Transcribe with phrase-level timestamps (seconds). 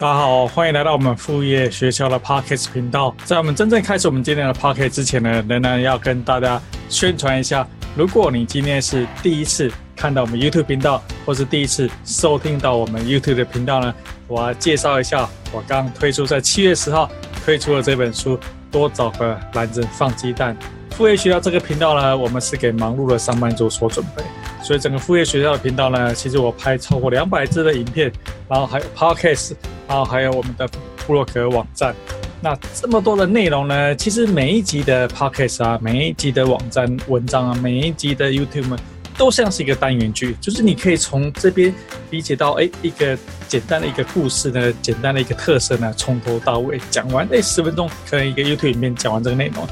[0.00, 3.14] 大家好，欢迎来到我们副业学校的 Podcast 频道。
[3.22, 13.94] 在我们真正开始我们今天的 Podcast 之前呢，仍然要跟大家宣传一下：如果你今天是第一次看到我们 YouTube 频道，或是第一次收听到我们 YouTube 的频道呢，
[14.26, 17.06] 我要介绍一下，我刚推出在七月十号
[17.44, 18.38] 推出的这本书
[18.70, 20.56] 《多找个篮子放鸡蛋》。
[21.00, 24.22] 副业学校这个频道呢，我们是给忙碌的上班族所准备。
[24.62, 28.12] 所以整个副业学校的频道呢，其实我拍超过两百支的影片，
[28.46, 29.52] 然后还有 Podcast。
[29.88, 30.68] 然后还有我们的
[31.06, 31.94] 布洛格网站，
[32.42, 33.96] 那这么多的内容呢？
[33.96, 38.76] 其实每一集的 Podcast 啊，每一集的网站文章啊，每一集的 YouTube
[39.16, 41.74] 都像是一个单元剧，就是你可以从这边
[42.10, 43.16] 理解到，哎，一个
[43.48, 49.66] 简单的一个故事呢，简单的一个特色呢，从头到尾讲完，哎，十分钟可能一个 YouTube 里面讲完这个内容。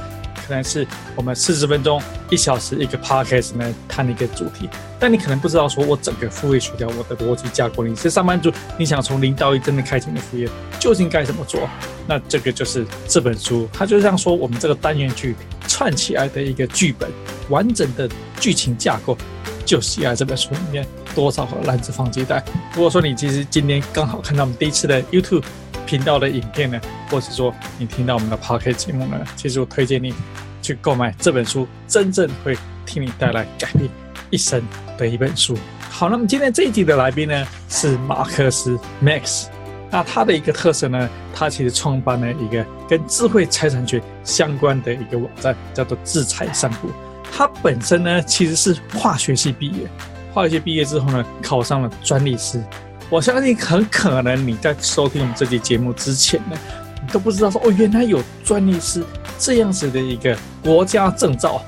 [0.48, 4.66] 可能是我们四十分钟、一小时一个 podcast 呢，谈一个主题，
[4.98, 10.48] 但你可能不知道，说我整个副业学校我的逻辑架构，你是上班族，你想从零到一真的开启你的副业，
[10.80, 11.68] 究竟该怎么做？
[12.06, 17.10] 那这个就是这本书，它就像说我们这个单元剧串起来的一个剧本，
[17.50, 18.08] 完整的
[18.40, 19.18] 剧情架构，
[19.66, 20.86] 就是在这本书里面。
[21.14, 22.40] 多少个篮子放鸡蛋？
[22.74, 25.42] 如果说你其实今天刚好看到我们第一次的 YouTube。
[25.89, 26.78] 频道的影片呢，
[27.11, 30.12] 或是说你听到我们的 Podcast 节目呢，其实我推荐你
[30.61, 33.89] 去购买这本书，真正会替你带来改变
[34.28, 34.62] 一生
[34.98, 35.56] 的一本书。
[35.89, 39.47] 好，那么今天这一集的来宾呢是马克斯 Max，
[39.91, 46.91] 那他的一个特色呢，他其实创办了一个跟智慧财产权相关的一个网站，叫做智财散步。
[47.33, 49.89] 他本身呢其实是化学系毕业，
[50.34, 52.62] 化学系毕业之后呢考上了专利师。
[53.11, 56.56] 我相信很可能你在收听我们这期节目之前呢，
[57.03, 59.03] 你都不知道说哦，原来有专利是
[59.39, 61.62] 这样子的一个国家证照。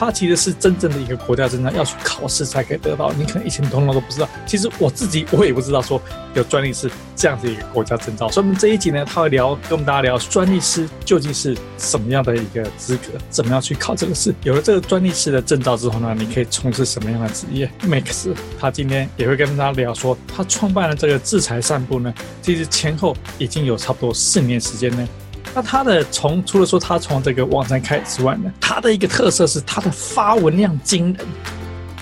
[0.00, 3.12] 它其实是真正的一个国家证照，要去考试才可以得到。
[3.12, 4.26] 你可能以前通通都不知道。
[4.46, 6.00] 其实我自己我也不知道说
[6.32, 8.30] 有专利师这样子一个国家证照。
[8.30, 14.34] 所以我们这一集呢，他会聊跟我们大家聊专利师究竟是什么样的一个资格，怎么样去考这个试。
[14.42, 25.06] 有了这个专利师的证照之后呢，你可以从事什么样的职业？Max 他今天也会跟大家聊说，他创办了这个智财散步呢，其实前后已经有差不多四年时间呢。
[25.54, 31.26] 那他的从除了说他从这个网站开始之外呢，他的一个特色是他的发文量惊人，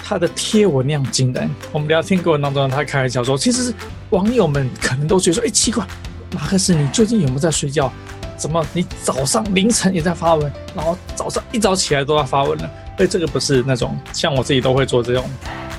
[0.04, 1.48] 他的贴文量惊人。
[1.72, 3.72] 我们聊天过程当中，他开玩笑说，其实
[4.10, 5.86] 网友们可能都觉得说，哎，奇怪，
[6.34, 7.90] 马克思，你最近有没有在睡觉？
[8.36, 12.68] 怎么你早上凌晨也在发文，然后早上一早起来都在发文呢？
[12.98, 15.24] 哎，这个不是那种像我自己都会做这种。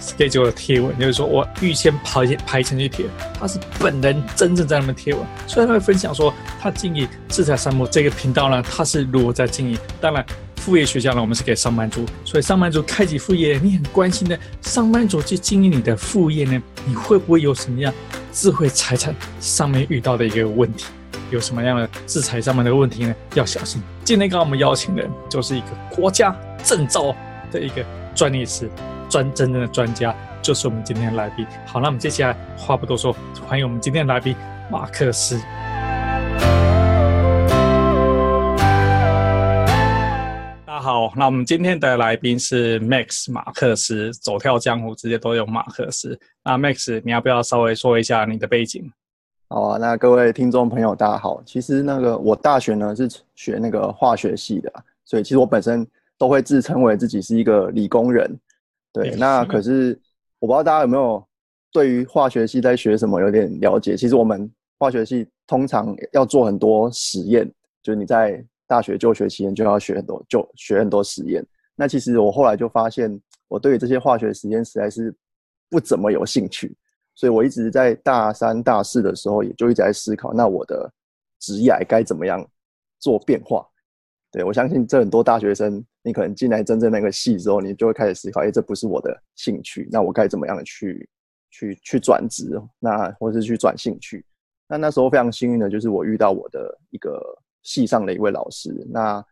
[0.02, 3.06] schedule 的贴文，就是说我预先排排程去贴，
[3.38, 9.78] 他是本人真正在那边贴文，所以他会分享说他经营智财散步这个频道呢，他是如何在经营。
[10.02, 10.26] 当然，
[10.58, 17.94] 副业学校呢，我们是给上班族，所以上班族开启副业，你很关心的，上班族去经营你的副业呢，你会不会有什么样
[18.34, 20.86] 智慧财产上面遇到的一个问题？
[21.32, 23.16] 有什么样的智财上面的问题呢？
[23.36, 23.82] 要小心。
[24.04, 27.16] 今天刚刚我们邀请的就是一个国家证照
[27.52, 28.70] 的一个专业师。
[29.10, 31.44] 专真正的专家就是我们今天的来宾。
[31.66, 33.16] 好，那我们接下来话不多说，
[33.48, 34.36] 欢迎我们今天的来宾
[34.70, 35.40] 马克斯。
[40.80, 46.18] 家好，那我们今天的来宾是 Max 马克思，走跳江湖直接都用马克思。
[46.42, 48.90] 那 Max，你要不要稍微说一下你的背景？
[49.50, 51.44] 好啊，那各位听众朋友，大家好。
[51.46, 54.72] 其实那个我大学呢是学那个化学系的，
[55.04, 55.86] 所以其实我本身
[56.18, 58.40] 都会自称为自己是一个理工人。
[58.94, 60.00] 对，那可是
[60.40, 61.22] 我不知道大家有没有
[61.74, 63.98] 对于化学系在学什么有点了解。
[63.98, 67.46] 其实我们化学系通常要做很多实验，
[67.84, 71.44] 就是你在大学就学期间就要学很多，就学很多实验。
[71.76, 75.12] 那其实我后来就发现，我对于这些化学实验实在是
[75.70, 76.78] 不怎么有兴趣，
[77.16, 80.88] 所以我一直在大三、大四的时候，也就一直在思考，那我的
[81.40, 82.48] 职业该怎么样
[83.00, 83.68] 做变化。
[84.32, 91.10] 对，我相信这很多大学生，你可能进来真正那个系之后，你就会开始思考，哎，这不是我的兴趣，那我该怎么样去
[91.50, 94.24] 去去转职，那或是去转兴趣？
[94.68, 97.20] 那那时候非常幸运的就是我遇到我的一个
[97.64, 99.24] 系上的一位老师，那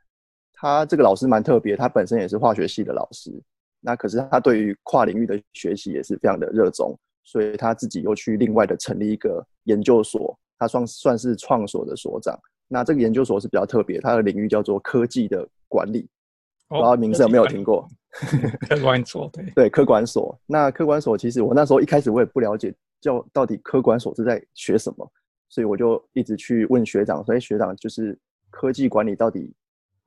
[0.54, 3.32] 他这个老师蛮特别，他本身也是化学系的老师，
[3.80, 12.38] 那可是他对于跨领域的学习也是非常的热衷，所以他自己又去另外的成立一个研究所，他算算是创所的所长。
[12.70, 16.06] 那这个研究所是比较特别，它的领域叫做科技的管理，
[16.68, 17.88] 不知道名字有没有听过？
[18.68, 20.38] 科管所，对对，科管所。
[20.46, 25.10] 那科管所其实我那时候一开始我也不了解，叫到底科管所是在学什么，
[25.50, 28.18] 所以我就一直去问学长，所以学长就是
[28.50, 29.54] 科技管理到底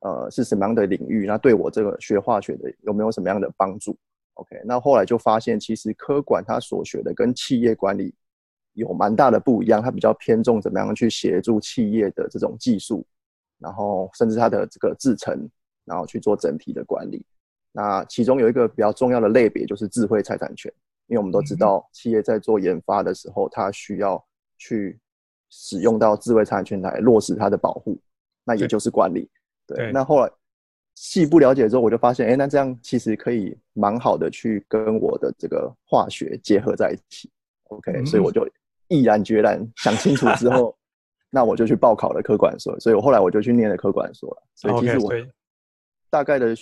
[0.00, 1.26] 呃是什么样的领域？
[1.26, 3.96] 那对我这个学化学的有没有什么样的帮助
[4.34, 8.14] ？OK，那后来就发现其实科管他所学的跟企业管理
[8.74, 13.04] 有蛮大的不一样，它比较偏重怎么样去协助企业的这种技术，
[13.58, 15.48] 然后甚至它的这个制程，
[15.84, 17.24] 然后去做整体的管理。
[17.72, 20.72] 那其中有一个比较重要的类别就是智慧财产权，
[21.08, 24.24] 因为我们都知道企业在做研发的时候，它需要
[24.56, 24.98] 去
[25.50, 27.98] 使用到智慧财产权来落实它的保护，
[28.44, 29.28] 那也就是管理。
[29.66, 30.30] 对，对，那后来
[30.94, 37.30] 细部了解之后，我就发现，哎，那这样其实可以蛮好的去跟我的这个化学结合在一起。
[37.64, 38.48] OK，嗯，所以我就
[38.88, 40.76] 毅然决然想清楚之后，
[41.30, 44.42] 那我就去报考了科管所，所以我后来我就去念了科管所了。
[44.54, 45.12] 所以其实我
[46.08, 46.54] 大概的。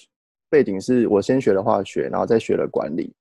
[0.51, 3.15] 背景是我先学了化学，然后再学了管理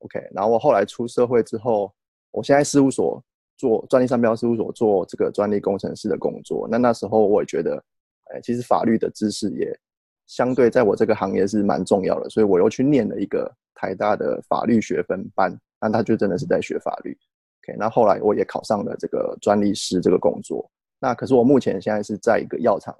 [0.00, 1.90] ，OK，然后我后来出社会之后，
[2.30, 3.24] 我现在事务所
[3.58, 6.66] 做专利商标事务所做这个专利工程师的工作。
[6.70, 7.82] 那那时候我也觉得，
[8.32, 9.78] 哎，其实法律的知识也
[10.26, 17.16] 相对在我这个行业是蛮重要的，所以我又去念了一个台大的法律学分班，那他就真的是在学法律
[17.64, 20.70] ，OK，那后来我也考上了这个专利师这个工作。
[21.00, 22.96] 那可是我目前现在是在一个药厂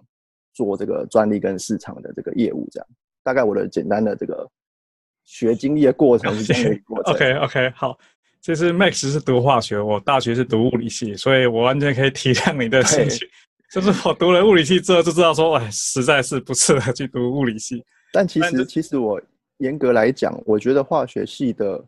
[0.52, 2.88] 做这个专利跟市场的这个业务，这样。
[3.22, 4.49] 大概我的简单的这个
[5.25, 7.12] 学经历的过程是这样的过程。
[7.14, 7.99] OK OK，好，
[8.40, 13.29] 其实 Max 是读化学，我大学是读物理系，所以我完全可以体谅你的心情。
[13.70, 17.85] 就是我读了物理系之后，就知道说，哎，实在是不适合去读物理系。
[18.12, 19.20] 但其实，其实我
[19.58, 21.85] 严格来讲，我觉得化学系的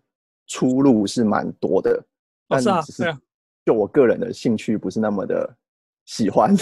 [0.47, 1.99] 出路是蛮多的。
[2.47, 3.17] 但是，
[3.65, 5.57] 就我个人的兴趣不是那么的
[6.05, 6.55] 喜欢。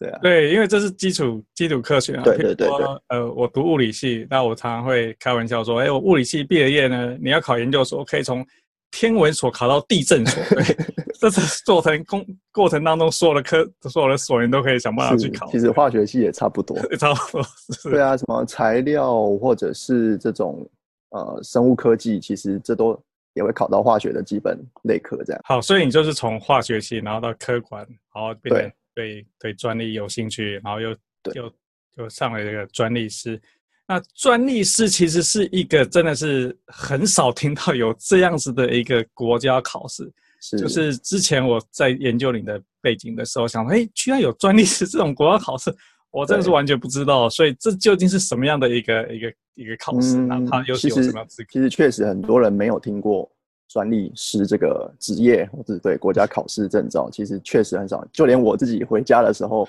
[0.00, 2.24] 对啊，对，因为这是基础基础科学啊。
[2.24, 8.42] 对对对，对呃，我读物理系，那我常常会开玩笑说，哎，我物理系毕了业呢，你要考研究所，可以从
[8.90, 10.42] 天文所考到地震所。
[10.56, 10.64] 对，
[11.20, 15.46] 这是做成工过程当中所有的科所有的所员都可以想办法去考。
[15.50, 17.46] 其实化学系也差不多， 差不多。
[17.90, 20.66] 对啊，什么材料或者是这种
[21.10, 22.98] 呃生物科技，其实这都
[23.34, 25.42] 也会考到化学的基本类科这样。
[25.44, 28.72] 好，所以你就是从化学系然后到科管，然后变成。
[28.94, 30.90] 对对，专利有兴趣，然后又
[31.34, 31.52] 又
[31.96, 33.40] 又上了这个专利师。
[33.86, 40.10] 那专利师其实是一个真的是很少听到有这样子的一个国家考试。
[40.40, 45.74] 是，就是之前我在研究你的背景的时候，想说，哎，居然有专利师这种国家考试，
[46.10, 47.28] 我真的是完全不知道。
[47.28, 50.16] 所以这究竟是什么样的一个一个一个考试？
[50.16, 51.48] 那、嗯、它又是有什么样资格？
[51.52, 53.30] 其实确实很多人没有听过。
[53.70, 58.04] 专利师这个职业，或者对国家考试证照，其实确实很少。
[58.12, 59.66] 就连我自己回家的时候，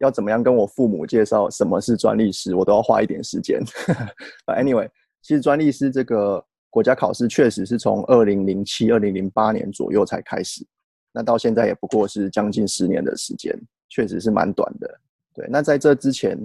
[0.00, 3.58] 要怎么样跟我父母介绍什么是专利师，我都要花一点时间。
[4.44, 4.90] But anyway，
[5.22, 10.62] 其实专利师这个国家考试确实是从二零零七、二零零八年左右才开始，
[11.10, 13.58] 那到现在也不过是将近十年的时间，
[13.88, 15.00] 确实是蛮短的。
[15.32, 16.38] 对，那在这之前，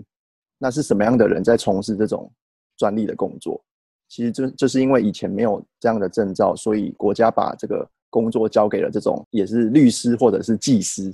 [0.57, 2.31] 那是什么样的人在从事这种
[2.77, 3.61] 专利的工作？
[4.13, 11.11] 其实就就是因为以前没有这样的证照，所以国家把这个工作交给了这种也是律师或者是技师，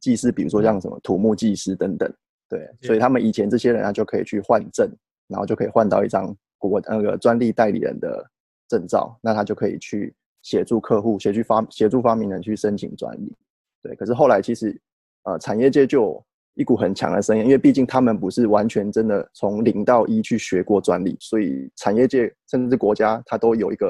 [0.00, 2.12] 技师比如说像什么土木技师等等，
[2.46, 4.86] 对，所以他们以前这些人啊就可以去换证，
[5.28, 8.22] 然后就可以换到一张国那个专利代理人的
[8.68, 13.34] 证照，那他就可以去协助客户，协助发协助发明人去申请专利，
[13.82, 13.96] 对。
[13.96, 14.78] 可是后来其实
[15.22, 16.22] 呃产业界就
[16.56, 23.88] 一股很强的声音，因为毕竟他们不是完全真的从零到一去学过专利，所以产业界甚至是国家，它都有一个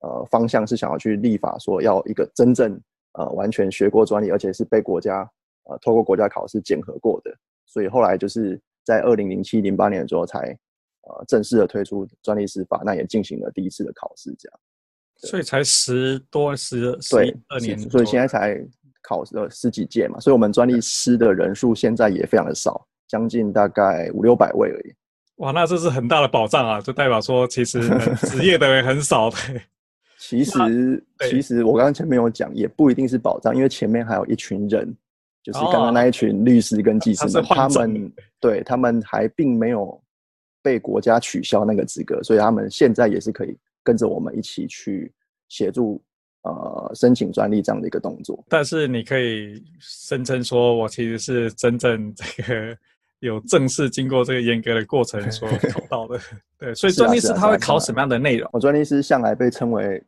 [0.00, 2.80] 呃方向是想要去立法，说要一个真正
[3.12, 5.30] 呃完全学过专利，而且是被国家
[5.64, 7.30] 呃透过国家考试检核过的。
[7.66, 10.38] 所以后来就是在二零零七零八年的时候才
[11.02, 14.58] 呃正式的推出专利司法，那也进行了第一次的考试，这样。
[15.18, 18.66] 所以才十多十十一二年，所以现在才。
[19.06, 24.92] 考了十几届嘛，所以我们专利师的人数现在也非常的少，将近大概五六百位而已。
[25.36, 27.80] 哇，那这是很大的保障啊，就代表说其实
[28.26, 29.36] 职业的人很少的。
[30.18, 34.92] 其实，其实我刚刚前面有讲，也不一定是保障，因为前面还有一群人，
[35.44, 40.02] 就是刚刚那一群律师跟技师们，哦、他，他们对他们还并没有
[40.62, 45.12] 被国家取消那个资格，所以他们现在也是可以跟着我们一起去
[45.48, 46.02] 协助。
[46.46, 52.76] 呃，申请专利这样的一个动作，但是你可以声称说，我其实是真正这个
[53.18, 56.20] 有正式经过这个严格的过程所 考到的。
[56.58, 58.48] 对，所以专利师他会考什么样的内容？
[58.52, 60.00] 我专利师向来被称为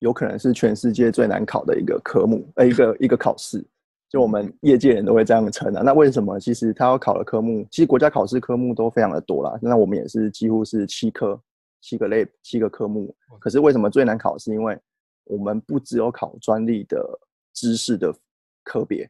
[0.00, 3.64] 有可能是全世界最难考的一个科目，呃，一个一个考试，
[4.10, 5.82] 就我们业界人都会这样称啊。
[5.82, 6.38] 那为什么？
[6.38, 9.58] 其实他要考的科目，其实国家考试科目都非常的多啦。
[9.62, 11.40] 那我们也是几乎是七科，
[11.80, 13.14] 七个类，七个科目。
[13.40, 14.36] 可是为什么最难考？
[14.38, 14.78] 是因为
[15.28, 17.06] 我们不只有考专利的
[17.54, 18.14] 知识的
[18.64, 19.08] 科别，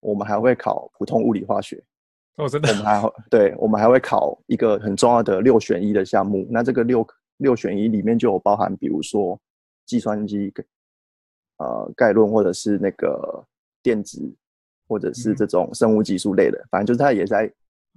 [0.00, 1.82] 我们还会考普通物理化学。
[2.36, 2.68] 哦，真的。
[2.70, 6.46] 我们还对，我们还会考一个很重要的六选一的项目。
[6.50, 7.06] 那这个六
[7.38, 9.38] 六选一里面就有包含，比如说
[9.86, 10.52] 计算机，
[11.58, 13.44] 呃概论或者是那个
[13.82, 14.34] 电子
[14.88, 17.52] 或者是这种生物技术类的，嗯、反正就是它也在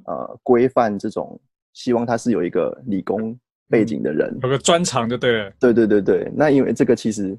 [0.05, 1.39] 呃规范这种，
[1.74, 3.38] 希望他是有一个理工
[3.70, 5.51] 背景的人，嗯、有个专长就对了。
[5.60, 7.38] 对对对对，那因为这个其实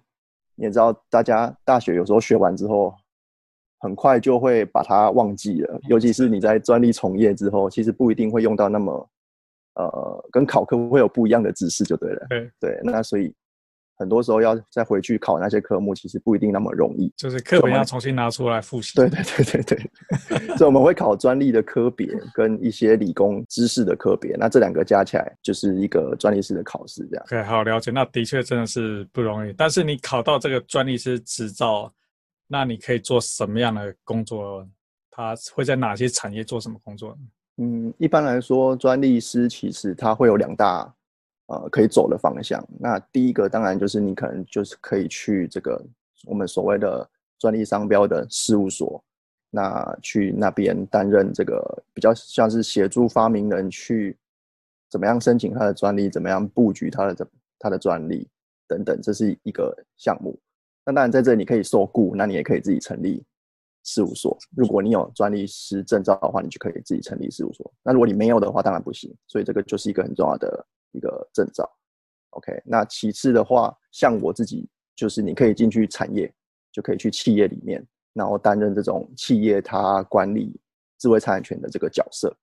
[0.57, 2.95] 你也知道，大家大学有时候学完之后，
[3.81, 9.09] 很快就会把它忘记了，尤其是你在专利从业之后，其实不一定会用到那么。
[9.77, 12.25] 呃，跟考科会有不一样的知识就对了。
[12.29, 13.35] 对对，那所以
[13.97, 17.13] 很多时候要再回去考那些科目，其实不一定那么容易。
[17.17, 18.93] 就是课本要重新拿出来复习。
[18.97, 20.47] 对对对对对。
[20.57, 27.25] 所以我们会考专利的科别跟一些理工知识的科别，那这两个加起来就是一个专利师的考试，这样。
[27.29, 27.91] 可以好了解。
[27.91, 29.53] 那的确真的是不容易。
[29.53, 31.93] 但是你考到这个专利师执照，
[32.47, 34.67] 那你可以做什么样的工作？
[35.17, 37.17] 他会在哪些产业做什么工作？
[37.59, 40.93] 嗯，一般来说，专利师其实他会有两大
[41.47, 42.63] 呃可以走的方向。
[42.79, 45.83] 那第一个当然就是你可能就是可以去这个
[46.27, 47.09] 我们所谓的
[47.39, 49.03] 专利商标的事务所，
[49.51, 54.17] 那去那边担任这个比较像是协助发明人去
[54.91, 57.27] 怎么样申请他的专利，怎么样布局他的
[57.59, 58.29] 他的专利
[58.67, 60.39] 等等，这是一个项目。
[60.85, 63.25] 那当然在这里你可以受雇，那你也可以自己成立。
[63.87, 67.71] 事务所，如果你有专利师证照的话，你就可以自己成立事务所。
[67.83, 69.15] 那如果你没有的话，当然不行。
[69.27, 71.71] 所以这个就是一个很重要的一个证照。
[72.31, 76.33] OK，那其次的话，像我自己，就是你可以进去产业，
[76.73, 80.59] 就可以去企业里面，然后担任这种企业它管理
[80.99, 82.35] 智慧财产权的这个角色。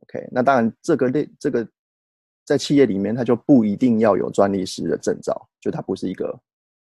[0.00, 1.66] OK，那当然这个类这个
[2.44, 6.40] 在企业里面，它就不一定要有专利师的证照，就它不是一个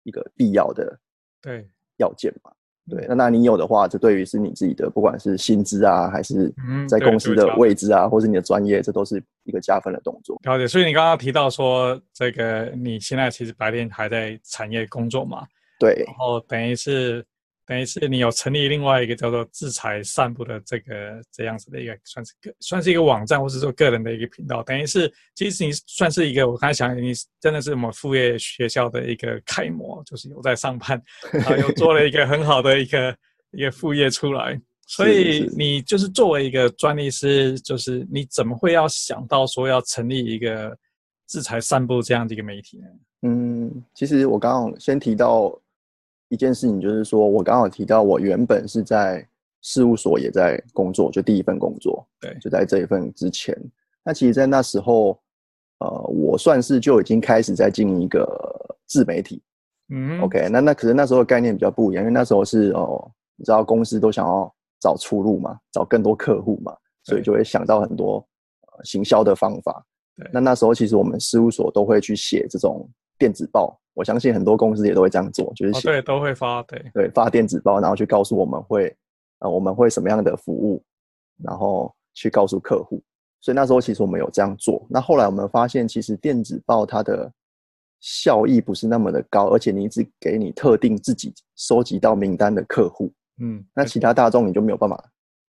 [0.04, 1.00] 一个必要的
[1.42, 2.52] 对要件嘛。
[2.90, 6.54] 对，那那你有的话，这对于是你自己的，不管是薪资啊，还是
[6.88, 10.40] 在公司的位置啊，嗯、或是你的专业，这都是一个加分的动作。
[10.44, 10.68] 了解。
[10.68, 15.46] 所以你刚刚提到说，这个你现在其实白天还在产业工作嘛？
[15.80, 16.04] 对。
[16.06, 17.26] 然后等于是。
[17.66, 24.62] 等于是你有成立另外一个叫做“制裁散步”的这个这样子的一个算是个算是一个网站，或是说个人的一个频道。
[24.64, 31.02] 等于是其实你算是一个，我刚才想你真的是我们副业学校的一个楷模，就是有在上班，
[31.32, 33.16] 然后又做了一个很好的一个
[33.52, 34.60] 一个副业出来。
[34.86, 40.78] 所以你就是作为一个专利师，就是你怎么会要想到说要成立一个
[41.28, 42.88] “制裁散步”这样的一个媒体呢？
[43.22, 45.58] 嗯，其实我刚刚先提到。
[46.34, 49.24] 一件事情就是说，我刚好提到，我原本是在
[49.62, 53.56] 事务所也在工作，就第一份工作，对，就在这一份之前。
[54.04, 55.16] 那其实，在那时候，
[55.78, 58.26] 呃，我算是就已经开始在经营一个
[58.88, 59.44] 自媒体。
[59.90, 68.16] 嗯，OK，那那可是那时候的概念比较不一样，因为那时候是哦，你知道公司都想要找出路嘛，找更多客户嘛，所以就会想到很多
[68.62, 69.86] 呃行销的方法。
[70.18, 73.80] 对，那那时候其实我们事务所都会去写这种电子报。
[73.94, 78.96] 我相信很多公司也都会这样做，就是写、哦、对都会发对对发电子报，然后去告诉我们会
[79.40, 80.84] 呃我们会什么样的服务，
[81.44, 83.02] 然后去告诉客户。
[83.40, 84.86] 所以那时候其实我们有这样做。
[84.90, 87.32] 那后来我们发现，其实电子报它的
[88.00, 95.04] 效益不是那么的高，而且你只给你特定自己收集到名单的客户，嗯，那其他大众你就没有办法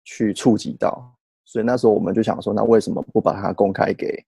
[0.03, 1.11] 去触及到。
[1.45, 4.23] 所以那时候我们就想说，那为什么不把它公开给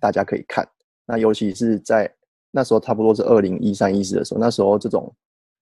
[0.00, 0.68] 大家可以看？
[1.06, 2.12] 那尤其是在
[2.54, 5.12] 那时候差不多是二零一三一四的时候，那时候这种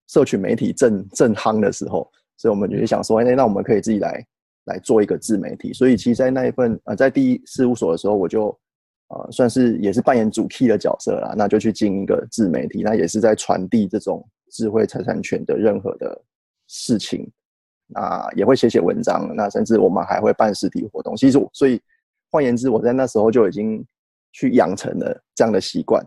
[0.09, 2.07] 社群媒体正正夯的时候，
[2.37, 4.23] 所以我们就想说，哎，那我们可以自己来
[4.67, 5.73] 来做一个自媒体。
[5.73, 8.49] 所以其实，在那一份呃，在第一事务所的时候，我就
[9.09, 16.23] 呃算是也是扮演主 key 的角色啦，那就去经营一个自媒体，那也是在传递这种智慧财产权的任何的
[16.69, 17.27] 事情，
[17.87, 21.17] 那也会写写文章，那甚至我们还会办实体活动。
[21.17, 21.81] 其实，所以
[22.31, 23.83] 换言之，我在那时候就已经
[24.33, 26.05] 去养成了这样的习惯。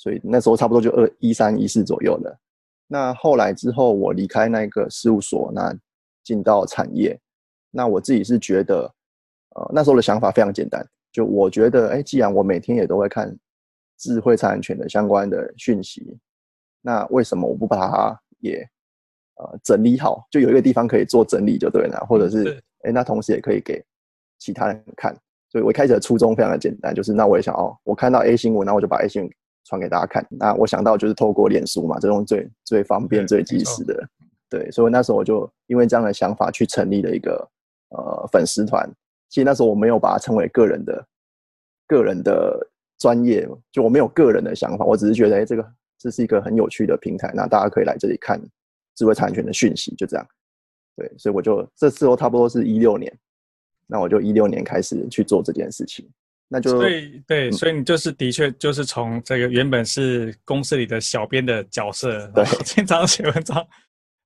[0.00, 2.34] 所以那时候差不多就二一三一四左右了。
[2.86, 5.76] 那后来之后，我离开那个事务所，那
[6.24, 7.20] 进到产业。
[7.70, 8.90] 那我自己是觉得，
[9.54, 13.36] 呃，那时候的想法非常简单，就我觉得，哎，既然我每天也都会看
[13.98, 16.18] 智慧财产权的相关的讯息，
[16.80, 18.66] 那为什么我不把它也
[19.36, 20.26] 呃整理好？
[20.30, 23.84] 就有一个地方可以做整理就对了，或者是，哎，那同时也可以给
[24.38, 25.14] 其他人看。
[25.50, 29.30] 所以我一开始的初衷非常的简单，就是那我也想哦，我看到 A 新闻，那我就把 A 新闻。
[29.64, 34.08] 传给大家看，那我想到就是透过脸书嘛，这种最最方便、最及时的，
[34.48, 37.48] 对，所以那时候我就因为这样的想法去成立了一个
[37.90, 38.90] 呃粉丝团。
[39.28, 41.06] 其实那时候我没有把它称为个人的
[41.86, 42.58] 个人的
[42.98, 48.40] 专业，就我没有个人的想法，我只是觉得哎，这个这是一个很有趣的平台，那大家可以来这里看
[48.96, 50.26] 智慧产权的讯息，就这样。
[50.96, 53.16] 对，所以我就这时候差不多是一六年，
[53.86, 56.10] 那我就一六年开始去做这件事情。
[56.52, 63.64] 那就对对，所以你就是的确就是从这个原本是公司里的小编的角色，对，经常写文章，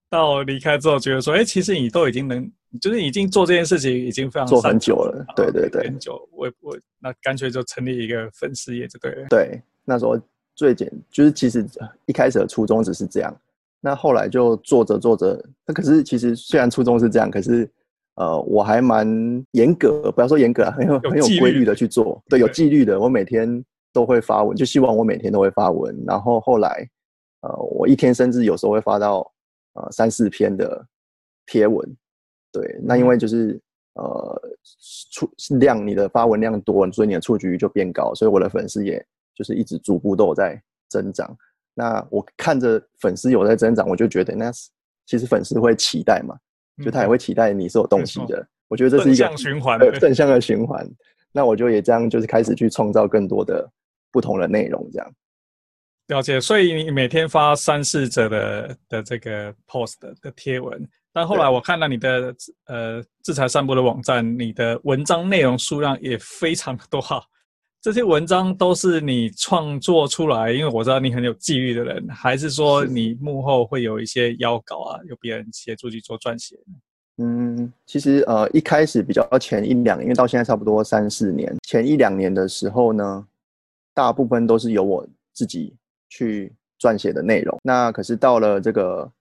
[0.09, 2.51] 到离开之后觉得说，哎，其实你都已经能，
[2.81, 9.27] 就是已经做这件事情已经非常做很久了，对对对，很久，我我那干脆就成立一个粉丝业就对了。
[9.29, 10.19] 对，那时候
[10.55, 11.63] 最简就是其实
[12.07, 13.37] 一开始的初衷只是这样，
[13.83, 17.71] 那后来就做着做着，那可是其实虽然初衷是这样，可是。
[18.17, 19.07] 呃，我还蛮
[19.53, 22.99] 严格，不要说严格啊，很有很有规律的去做，对，有纪律的。
[22.99, 25.97] 我每天都会发文，就希望我每天都会发文。
[26.07, 26.89] 然后后来，
[27.41, 29.29] 呃，我一天甚至有时候会发到
[29.73, 30.87] 呃三四篇的
[31.47, 31.85] 贴文。
[32.53, 33.61] 对，那因为就是
[33.95, 34.43] 呃
[35.11, 35.29] 出
[35.59, 39.05] 量，你的发文量多，所以你的触及率就变高，所以我的粉丝也
[39.35, 41.37] 就是一直逐步都有在增长。
[41.75, 44.53] 那我看着粉丝有在增长，我就觉得那
[45.05, 46.37] 其实粉丝会期待嘛。
[46.83, 50.89] 就他也会期待你是有东西的，我觉得这是一个正向循环，正向的循环。
[51.33, 53.69] 那我就也这样，就是开始去创造更多的
[54.11, 55.15] 不同的内容，这样。
[56.09, 62.35] 了解，所以你每天发三四者的的这个 post 的贴文，但后来我看到你的
[62.67, 67.23] 呃制裁散播的网站，你的文章内容数量也非常多哈。
[67.85, 76.59] 这些文章都是你创作出来，因为我知道你很有纪律的人，还是说你幕后会有一些邀稿啊，有别人协助去做撰写？
[77.19, 83.27] 嗯，其实呃一开始比较前一两年，因为到现在差不多三四年，前一两年的时候呢，
[83.93, 85.75] 大部分都是由我自己
[86.09, 86.51] 去
[86.81, 87.55] 撰写的内容。
[87.63, 89.13] 那可是到了这个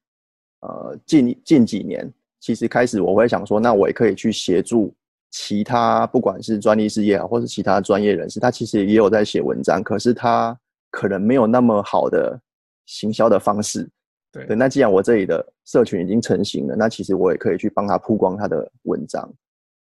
[0.62, 4.96] 呃近近几年，其实开始我会想说，那我也可以去协助。
[5.36, 10.56] 其他不管是专利事业啊，或是其他专业人士，他其实也有在写文章，可是他
[10.92, 12.40] 可能没有那么好的
[12.86, 13.90] 行销的方式。
[14.32, 19.28] 对，对，那既然我这里的社群已经成型了，那其实我也可以去帮他曝光他的文章。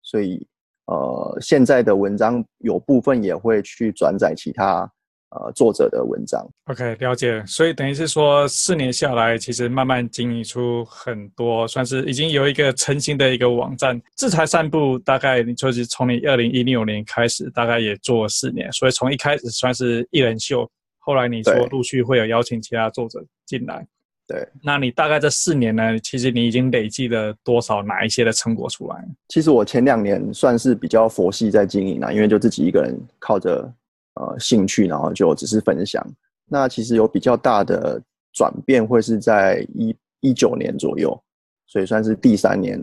[0.02, 0.46] 所以，
[0.86, 4.88] 呃，现在的文章有部分也会去转载其他。
[5.30, 7.40] 呃，作者的文章，OK，了解。
[7.46, 14.00] 所以等于是说，四年下来，其实慢慢经营出很多，算是已经有一个成型的一个网站。
[14.16, 23.86] 制裁散步大概你就是从你二零一六年开始，大概也做了四年，所以从一开始算是一人秀，后来你说陆续会有邀请其他作者进来。
[24.26, 28.96] 对，那你大概这四年呢，其实你已经累积了多少哪一些的成果出来？
[29.28, 33.72] 其实我前两年算是比较佛系在经营了，因为就自己一个人靠着。
[34.14, 36.04] 呃，兴趣，然后就只是分享。
[36.46, 41.18] 那其实有比较大的转变，会是在一一九年左右，
[41.66, 42.80] 所以算是第三年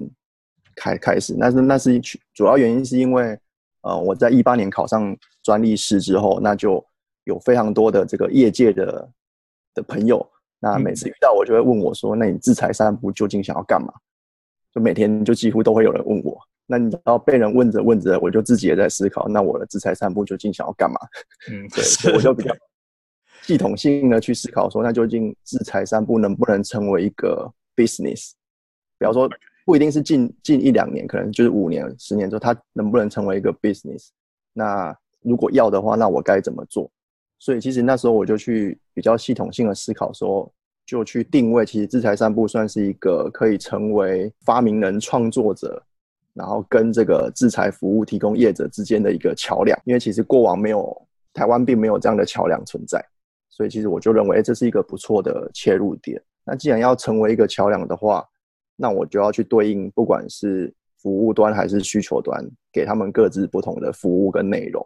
[0.75, 1.35] 开开始。
[1.37, 1.99] 那是那是
[2.33, 3.37] 主要原因是因为，
[3.81, 6.83] 呃，我在一八年考上专利师之后，那就
[7.25, 9.09] 有非常多的这个业界的
[9.73, 10.25] 的朋友，
[10.59, 13.93] 那每次遇到我就会问我说：“那你制裁三步究竟想要干嘛？”
[14.73, 16.39] 就每天就几乎都会有人问我。
[16.69, 20.99] 那你要被人问着问着，我就自己也在思考，那我的制裁散步究竟想要干嘛？
[21.49, 22.53] 嗯， 对，我就比较
[23.43, 28.31] 系统性的去思考说，那究竟制裁散步能不能成为一个 business？
[28.99, 29.29] 比方说，
[29.65, 34.09] 不一定是近近一两年，可能就是五年、十年之后，它能不能成为一个 business？
[34.51, 36.91] 那如果要的话，那我该怎么做？
[37.39, 40.51] 所以其实那时候我就去比较系统性的思考说，
[40.85, 45.81] 就去定位，其实制裁散步算是一个可以成为发明人、创作者。
[46.37, 50.95] 然后跟这个制裁服务提供业者之间的一个桥梁，因为其实过往没有
[51.33, 53.03] 台湾并没有这样的桥梁存在，
[53.49, 56.21] 所以其实我就认为这是一个不错的切入点。
[56.45, 58.23] 那既然要成为一个桥梁的话，
[58.75, 60.71] 那我就要去对应，不管是
[61.01, 62.39] 服务端还是需求端，
[62.71, 64.85] 给他们各自不同的服务跟内容。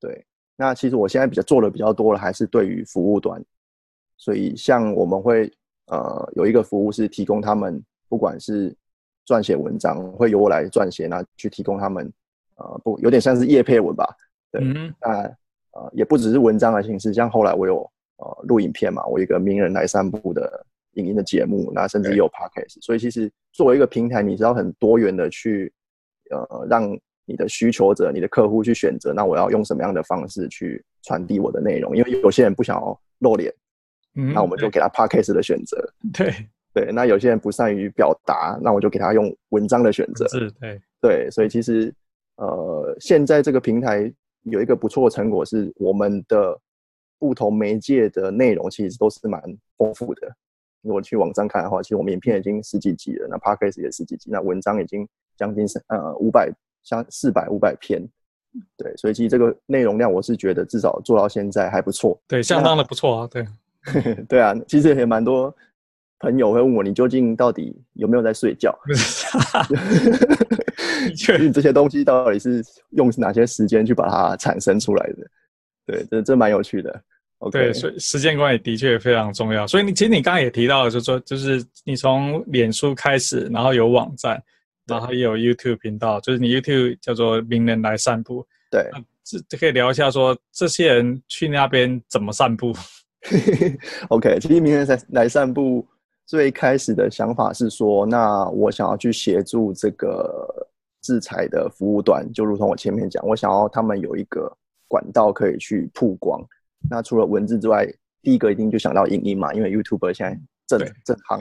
[0.00, 0.24] 对，
[0.56, 3.44] 那其实我现在比较做的比较多的还是对于服务端，
[4.16, 5.52] 所以像我们会
[5.86, 8.74] 呃有一个服务是提供他们不管是
[9.26, 12.12] 撰写文章会由我来撰写，那去提供他们，
[12.56, 14.06] 呃，不，有点像是业配文吧，
[14.50, 15.22] 对，嗯、那
[15.72, 17.78] 呃，也不只是文章的形式，像后来我有
[18.16, 25.72] 呃录影片嘛，我有一个名人来散步的影音的节目，那甚至也有 podcast，所以其实作为一个平台，你知道很多元的去，
[26.30, 26.88] 呃，让
[27.24, 31.96] 你的需求者、你的客户去选择，那我要用什么样的方式去传递我的内容？
[31.96, 33.52] 因为有些人不想要露脸，
[34.14, 36.32] 嗯，那我们就给他 podcast 的选择，对。
[36.74, 40.26] 对，那有些人不善于表达，那我就给他用文章的选择。
[40.26, 41.94] 是，对，对，所以其实，
[42.34, 46.58] 呃，现在这个平台有一个不错的成果是，我们的
[47.16, 49.40] 不同媒介的内容其实都是蛮
[49.78, 50.28] 丰富的。
[50.82, 58.02] 如果去网站看的话，其实我们影片已经十几集了，那 Podcast 也十几集，那文章已经将近呃五百，像四百五百篇。
[58.76, 62.20] 对，所以其实这个内容量，我是觉得至少做到现在还不错。
[62.26, 63.28] 对，相当的不错啊。
[63.30, 63.46] 对，
[64.28, 65.54] 对啊，其实也蛮多。
[66.24, 68.74] 朋友会问我，你究竟到底有没有在睡觉？
[71.16, 75.16] 确， 这些东西到底是用哪些时间去把它产生出来的？
[75.86, 77.02] 对，这这蛮有趣的。
[77.40, 77.50] Okay.
[77.50, 79.66] 对，所以时间管理的确非常重要。
[79.66, 84.42] 所以你其实你刚刚也提到了，就是说，就是你从脸书开始，然后有网站，
[84.86, 88.46] 然后也有 YouTube 频道，就是你 YouTube 叫做“名人来散步”。
[88.70, 88.88] 对，
[89.22, 92.74] 这这可以聊一下说，说这些人去那边怎么散步？
[94.08, 95.86] OK，其实“名人来来散步”
[96.26, 100.68] 最开始的想法是说，那我想要去协助这个
[101.02, 104.50] 制裁的服务端，就如同我前面讲，我想要他们有一个
[104.88, 106.42] 管道可以去曝光。
[106.88, 107.86] 那除了文字之外，
[108.22, 111.38] 第一个一定就想到影音嘛，因为 YouTuber 现在正正夯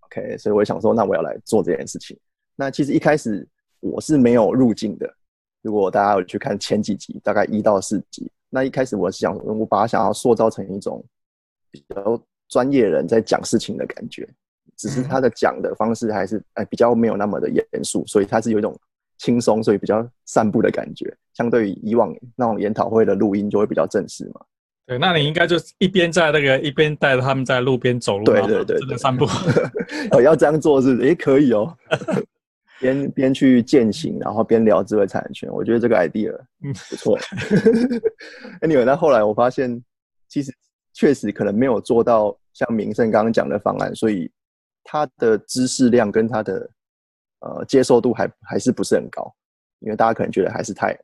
[0.00, 2.18] ，OK，所以我想说，那我要来做这件事情。
[2.56, 3.46] 那其实一开始
[3.80, 5.14] 我是没有入境的，
[5.60, 11.04] 如果大家有去看前几集，大概一到四集，那一开始我是想，我把它想要塑造成一种
[11.70, 12.18] 比较
[12.52, 14.28] 专业人在讲事情的感觉，
[14.76, 18.78] 只是他的讲的方式还是哎比较没有那么的严肃，所以他是有一种
[19.16, 24.42] 轻松，所以比较散步的感觉，相对于以往那种研讨会的录音就会比较正式嘛。
[24.84, 29.24] 对，那你应该就一边在那个一边带着他们在路边走路，对对对，真的散步。
[30.12, 31.74] 哦，要这样做是，诶，可以哦。
[32.80, 37.16] 边边去践行，然后边聊智慧产权，我觉得这个 idea 嗯不错。
[38.60, 39.80] Anyway，那后来我发现，
[40.26, 40.52] 其实
[40.92, 44.30] 确实可能没有做到像明胜刚刚讲的方案，所以
[44.84, 46.70] 他的知识量跟他的
[47.40, 49.32] 呃接受度还还是不是很高，
[49.80, 50.98] 因为大家可能觉得还是太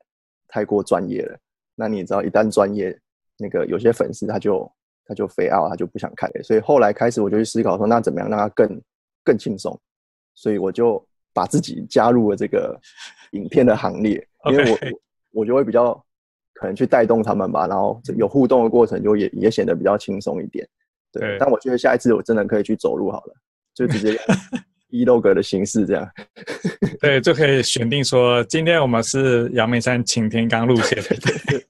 [0.49, 1.39] 太过专业了。
[1.75, 2.99] 那你知道，一旦专业。
[3.41, 4.69] 那个有些粉丝他就
[5.07, 8.83] 他就飞奥，他就不想看，所以后来开始我就去思考说，那怎么样让他更
[9.23, 9.81] 更轻松？
[10.35, 11.01] 所以我就
[11.33, 12.77] 把自己加入了这个
[13.31, 14.15] 影片的行列，
[14.51, 14.79] 因为我
[15.31, 15.95] 我就会比较
[16.53, 20.69] 可能去带动他们吧，然后有互动的过程就也也显得比较轻松一点。
[21.13, 23.35] 对，但我觉得下一次我真的可以去走路好了，
[23.75, 24.19] 就直接
[24.91, 26.09] vlog 的形式这样。
[27.01, 31.03] 对，就可以选定说，今天我们是阳明山擎天岗路线。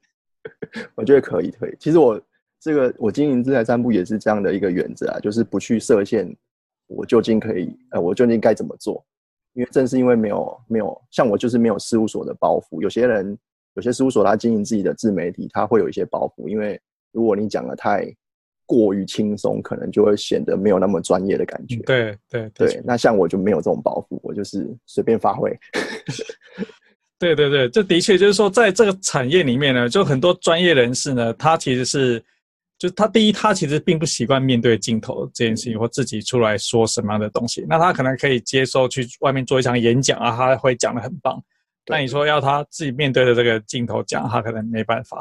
[0.95, 1.77] 我觉得可以，可以。
[1.79, 2.21] 其实我
[2.61, 6.35] 这个我经营自在散步也是这样的一个原则啊，就是不去设限，
[6.87, 9.05] 我究竟可以，呃，我究竟该怎么做？
[9.55, 13.37] 因为正是因为没有没有像我就是没有事务所的包袱，有些人
[13.75, 16.81] 有些事务所他经营自己的自媒体，他会有一些包袱，因为
[17.13, 18.05] 如果你讲的太
[18.69, 21.77] 过于轻松，可能就会显得没有那么专业的感觉。
[21.87, 25.51] 对对对，那像我就没有这种包袱，我就是随便发挥。
[27.19, 32.23] 对对对，这的确就是说，在这个产业里面呢，就很多专业人士呢，他其实是，
[32.79, 37.65] 就他第一，他其实并不习惯面对镜头这件事情，或自己出来说什么样的东西。
[37.67, 41.43] 那他可能可以接受去外面做一场演讲啊，他会讲的很棒。
[41.87, 45.19] 那你说要他自己面对着这个镜头讲，他可能没办法。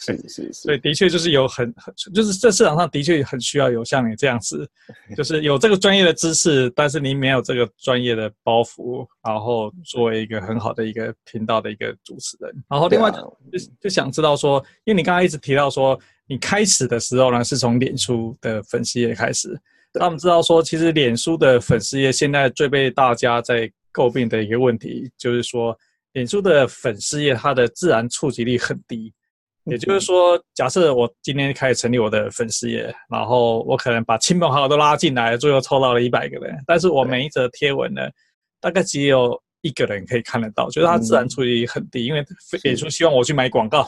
[0.00, 4.68] 是是是，所以的确就是有很很，就是这市场上的确很需要有像你这样子，
[5.14, 12.50] 就是有这个专业的知识，但是你没有这个专业的包袱，然后作为一个很好的一个频道的一个主持人。
[12.68, 19.60] 然后另外就就想知道说，因为你刚刚一直提到说，你开始的时候呢是从脸书的粉丝页开始，
[19.92, 25.76] 那我们知道说，其实脸书的粉丝页现在最被大家在诟病的一个问题，就是说，
[26.14, 29.12] 脸书的粉丝页它的自然触及率很低。
[29.64, 38.08] 也就是说，假设我今天开始成立我的粉丝页，然后我可能把亲朋好友都拉进来，最后凑到了一百个人，但是我每一则贴文呢，
[38.58, 42.24] 大概只有一个人可以看得到，就是它自然触及很低，因为
[42.62, 43.86] 脸书希望我去买广告，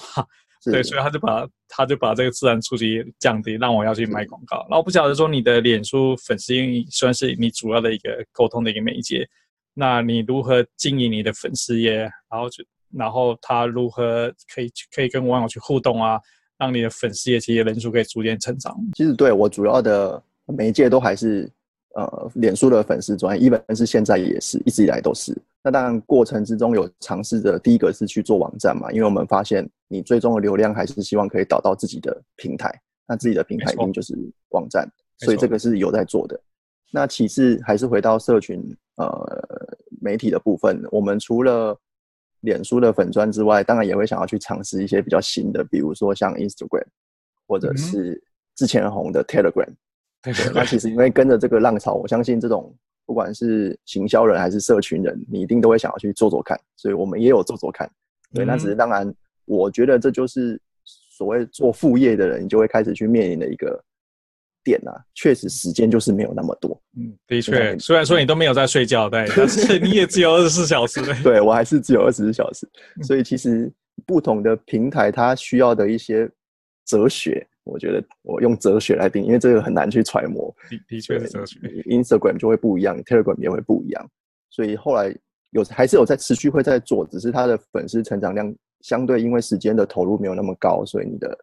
[0.65, 4.67] 对，所以他就把他就把这个自然触及降低，让我要去买广告。
[4.69, 9.27] 那我不晓得说你的脸书粉丝页算是你主要的一个沟通的一个媒介，
[9.73, 12.63] 那你如何经营你的粉丝页，然后就。
[12.93, 16.21] 然后他如何可以可以跟网友去互动啊，
[16.59, 18.77] 让你的粉丝页其实人数可以逐渐成长。
[18.95, 21.51] 其实对我主要的媒介都还是
[21.95, 25.37] 呃脸书的粉丝专页，一般是现在也是一直以来都是。
[25.65, 32.73] 那当然过程之中有尝试着，第一个是去做网站嘛，因为我们发现你最终的流量还是希望可以导到自己的平台，
[33.07, 34.17] 那自己的平台一定就是
[34.49, 36.41] 网站，所以这个是有在做的。
[36.91, 38.61] 那其次还是回到社群
[38.97, 39.09] 呃
[40.01, 41.79] 媒体的部分，我们除了
[42.43, 46.85] 脸书的粉砖之外，当然也会想要去尝试一些比较新的，比如说像 Instagram，
[47.49, 48.23] 或者是
[48.55, 49.69] 之前红的 Telegram。
[50.23, 52.73] 对，那其实因为跟着这个浪潮，我相信这种
[53.05, 56.57] 不管是行销人还是社群人，你一定都会想要去做做看。
[56.77, 57.91] 所以我们也有做做看。
[58.33, 59.13] 对，那只是当然，
[59.45, 63.83] 我觉得这就是所谓做副业的人，你就会开始去面临的一个。
[64.65, 66.81] 点啊，确实时间就是没有那么多。
[66.97, 71.01] 嗯，的确，虽然说你都没有在睡觉，对，但是你也只有二十四小时。
[71.23, 72.69] 对，我还是只有二十四小时。
[73.03, 73.73] 所以其实
[74.07, 76.31] 不同的平台，它需要的一些
[76.87, 80.55] 哲学，我觉得我用哲学来定，因为这个很难去揣摩。
[80.71, 81.59] 的的确是哲学。
[81.87, 84.11] Instagram 就会不一样，Telegram 也会不一样。
[84.51, 85.15] 所以后来
[85.51, 91.37] 有还是有在持续会在做，只是他的粉丝成长量相对因为时间的投入没有那么高，所以你的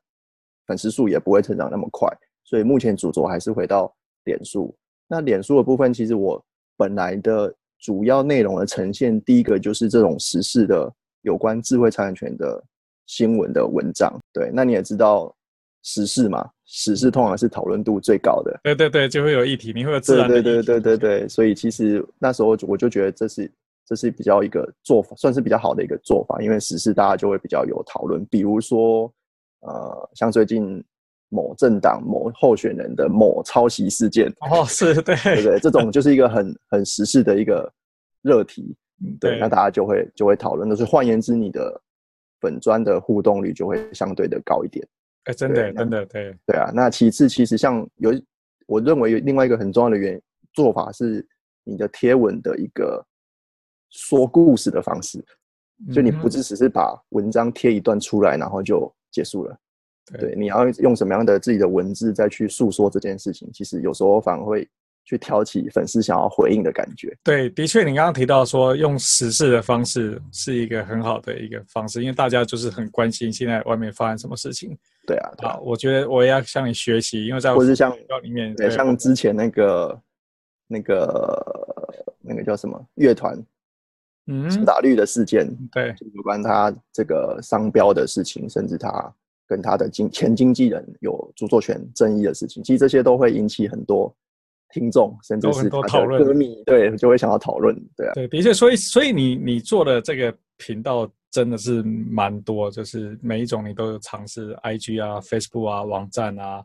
[0.68, 2.08] 粉丝数也不会成长那么快。
[2.50, 4.76] 所以目前主轴还是回到脸书。
[5.08, 6.44] 那脸书的部分，其实我
[6.76, 12.60] 本来的主要内容的呈现，第一个就是这种时事的有关智慧财产权的
[13.06, 14.12] 新闻的文章。
[14.34, 15.32] 对，那你也知道
[15.84, 18.60] 时事嘛，时事通常是讨论度最高的。
[18.64, 23.52] 对对对，就会有议题，你会有自然对对对对对，所以其实那时候我就觉得这是
[23.86, 28.26] 这是比较一个做法，算是比较好的一个做法，因为时事大家就会比较有讨论。
[28.26, 29.14] 比如说，
[29.60, 30.84] 呃，像最近。
[31.30, 37.72] 某政党某候选人的某抄袭事件哦，是对对对，这种就是一个很很时事的一个
[38.22, 38.76] 热题，
[39.20, 41.80] 对，对那大家就会就会讨论，就是换言之，你的
[42.40, 44.86] 本专的互动率就会相对的高一点。
[45.26, 46.72] 哎，真的真的对对啊。
[46.74, 48.12] 那其次，其实像有
[48.66, 50.20] 我认为有另外一个很重要的原
[50.54, 51.26] 做法是
[51.64, 53.06] 你的贴文的一个
[53.92, 55.24] 说故事的方式，
[55.94, 59.56] 就你不只只是把文章贴一段出来，然后就结束了。
[60.18, 64.68] 对，你要用什么样的自己的文字再去诉说这件事情，其实有时候反而会
[65.06, 67.16] 去挑起粉丝想要回应的感觉。
[67.24, 74.78] 对，的确，你刚刚提到说用时事的方式是一个很好的一个方式，因为大家就是很关心现在外面发生什么事情。
[75.08, 77.92] 对啊，对啊，我觉得我也要向你学习，因为在或是像
[78.22, 80.02] 里面，对，像之前那个
[80.68, 83.36] 那个那个叫什么乐团，
[84.28, 89.12] 嗯，苏打绿的事件，对，有关他这个商标的事情，甚至他。
[89.50, 94.16] 跟他的经前经纪人有著作权争议的事情，其实这些都会引起很多
[94.72, 106.64] 听众，甚至是他的歌迷，对，就会想要讨论，对啊，对，的确，所以，所以你你做的这个频道真的是蛮多，就是每一种你都有尝试，IG 啊、Facebook 啊、网站啊、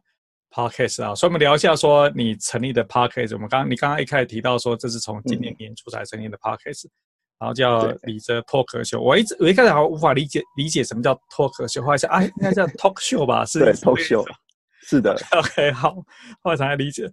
[0.50, 6.86] Podcast 啊，所以我们聊一下说你成立的 Podcast，我们刚你刚刚一开始提到说这是从今年年初才成立的 Podcast。
[6.86, 6.90] 嗯
[7.38, 13.44] 然后叫李泽脱壳秀，我一直我一开始好像无法理解理解什么叫脱壳秀，后来想啊，应该叫 talk show 吧？
[13.44, 14.24] 是 talk show，
[14.82, 15.14] 是的。
[15.36, 15.94] OK，好，
[16.42, 17.10] 后来才理解。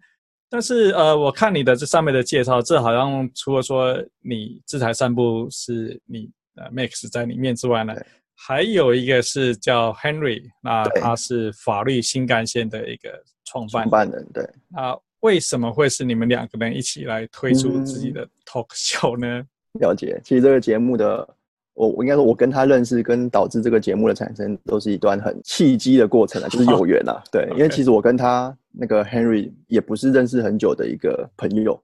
[0.50, 7.96] 但是呃，我看你的这上面的介绍，这好像除了说你制裁散步是你呃 Max 在里面之外呢，
[8.36, 14.30] 还有一个是叫 Henry，那他是法律新干线的一个创办创办人。
[14.34, 19.28] 对，那为什么会是你们两个人一起来推出自己的 talk show 呢？
[19.28, 19.48] 嗯
[19.80, 21.28] 了解，其实这个节目的，
[21.74, 27.24] 我我应该说，我跟他认识，跟导致这个节目的产生，都是一段很契机的过程啊，就是有缘啊。
[27.32, 31.82] 对，因为其实我跟他那个 Henry 也不是认识很久的一个朋友，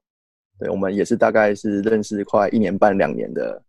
[0.58, 3.62] 对，我们也是大概是认识快一年半两年的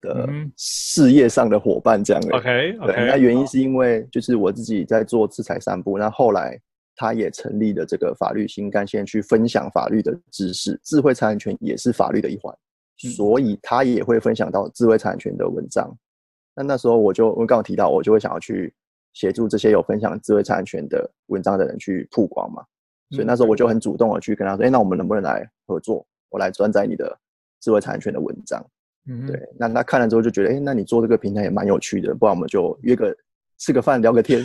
[0.00, 2.36] 的事业上的伙伴这样的。
[2.36, 6.58] OK，对，那原因是因为就是我自己在做制裁散步，那后来
[6.96, 12.52] 他也成立了这个法律新干线，去分享法律的知识，智慧财产权也是法律的一环。
[13.10, 15.90] 所以他也会分享到智慧产权的文章。
[16.54, 18.72] 那那时候我就我刚刚提到，我就会想要去
[19.12, 22.62] 协助这些有分享智慧产权的文章的人去曝光嘛。
[23.10, 26.06] 所以那时候我就很主动的去跟他说：“哎，那我们能不能来合作？
[26.30, 27.18] 我来转载你的
[27.60, 28.64] 智慧产权的文章。”
[29.08, 29.40] 嗯，对。
[29.58, 33.14] 那他看了之后就觉得：“哎，那你做这个平台也蛮有趣的，不然我们就约个
[33.58, 34.44] 吃个饭聊个天。”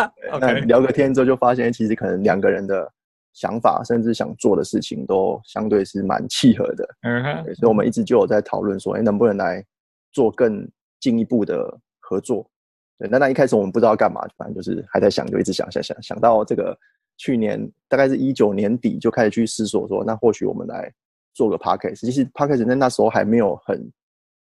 [0.40, 2.92] 那聊个天之后就发现，其实可能两个人的。
[3.38, 9.64] 想法甚至想做的事情都相对是蛮契合的，嗯哼，所以我们一直就有在讨论说，哎，能不能来
[10.10, 12.50] 做更进一步的合作？
[12.98, 16.76] 对，那那一开始我们不知道干嘛，反正就是还在想，就一直想想想，想到这个
[17.16, 20.92] 去年大概是一九年底就开始去思索说，那或许我们来
[21.32, 22.00] 做个 podcast。
[22.00, 23.88] 其实 podcast 在那时候还没有很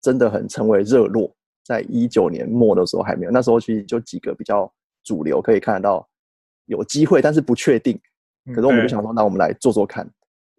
[0.00, 1.30] 真的很成为热络，
[1.62, 4.72] 在一九年末的时候还没有，那时候其实就几个比较
[5.04, 6.08] 主流可以看得到
[6.64, 8.00] 有机会，但是不确定。
[8.46, 10.08] 可是我们就想说，那我们来做做看，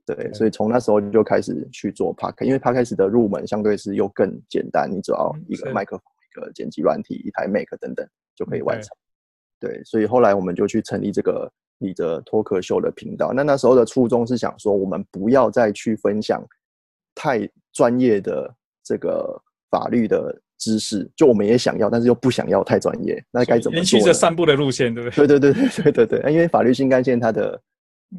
[0.05, 8.89] 对，所以从那时候就开始去做 Podcast，因为 Podcast 的入门相对是又更简单，你只要一个麦克风、一个剪辑软体、一台 Mac 等等就可以完成。
[9.59, 13.33] 对，所以后来我们就去成立这个你的脱壳秀的频道。
[13.33, 16.43] 那那时候的初衷是想说，我们不要再去分享
[17.15, 23.77] 太专业的这个法律的知识，就我们也想要，但是又不想要太专业，那该怎么做？
[23.77, 25.27] 延续着散步的路线，对不对？
[25.27, 27.59] 对对对对对对对，因为法律新干线它的。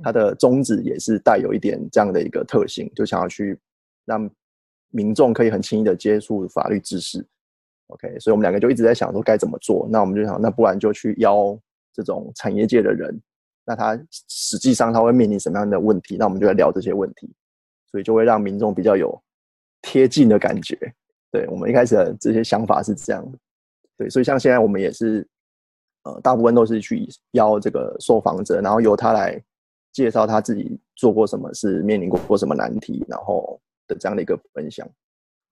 [0.02, 3.58] 它的宗旨也是带有一点这样的一个特性，就想要去
[4.06, 4.30] 让
[4.90, 7.22] 民众可以很轻易的接触法律知识。
[7.88, 9.86] OK，所以我们两个就一直在想说该怎么做。
[9.90, 11.58] 那我们就想，那不然就去邀
[11.92, 13.20] 这种产业界的人，
[13.66, 16.16] 那他实际上他会面临什么样的问题？
[16.16, 17.30] 那我们就来聊这些问题，
[17.90, 19.20] 所以就会让民众比较有
[19.82, 20.78] 贴近的感觉。
[21.30, 23.38] 对，我们一开始的这些想法是这样的。
[23.98, 25.26] 对，所以像现在我们也是，
[26.04, 29.42] 呃，大部分都是去邀这个受访者，然后由他来。
[29.92, 34.88] 介绍他自己做过什么事，面临过过什么难题，然后的这样的一个分享。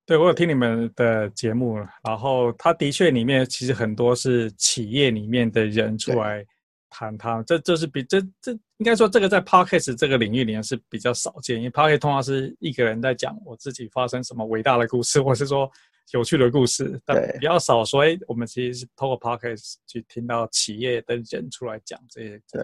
[0.07, 6.44] 对，我有听你们的节目，然后他的确里面其实很多是企业里面的人出来
[6.88, 15.70] 谈他，这这是比这这应该说这个在 Podcast 这个领域里面是比较少见，因为 Podcast 通常是一个人在讲我自己发生什么伟大的故事，或是说
[16.11, 22.42] 有趣的故事，但比较少说，哎，我们其实是透过 Podcast 去听到企业的人出来讲这些。
[22.50, 22.62] 对，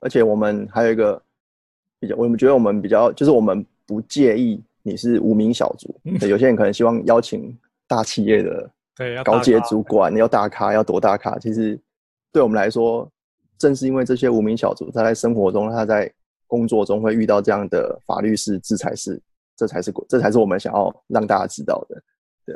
[0.00, 1.20] 而且我们还有一个
[1.98, 4.62] 比较，我们觉得我们比较就是我们不介意。
[4.82, 5.94] 你是无名小卒，
[6.26, 7.54] 有些人可能希望邀请
[7.86, 8.70] 大企业的
[9.22, 11.38] 高阶主管，要大咖，要多大咖？
[11.38, 11.78] 其实
[12.32, 13.06] 对我们来说，
[13.58, 16.10] 正是因为这些无名小卒，他在生活中，他在
[16.46, 19.20] 工作中会遇到这样的法律事、制裁事，
[19.54, 22.02] 这才是这才是我们想要让大家知道的。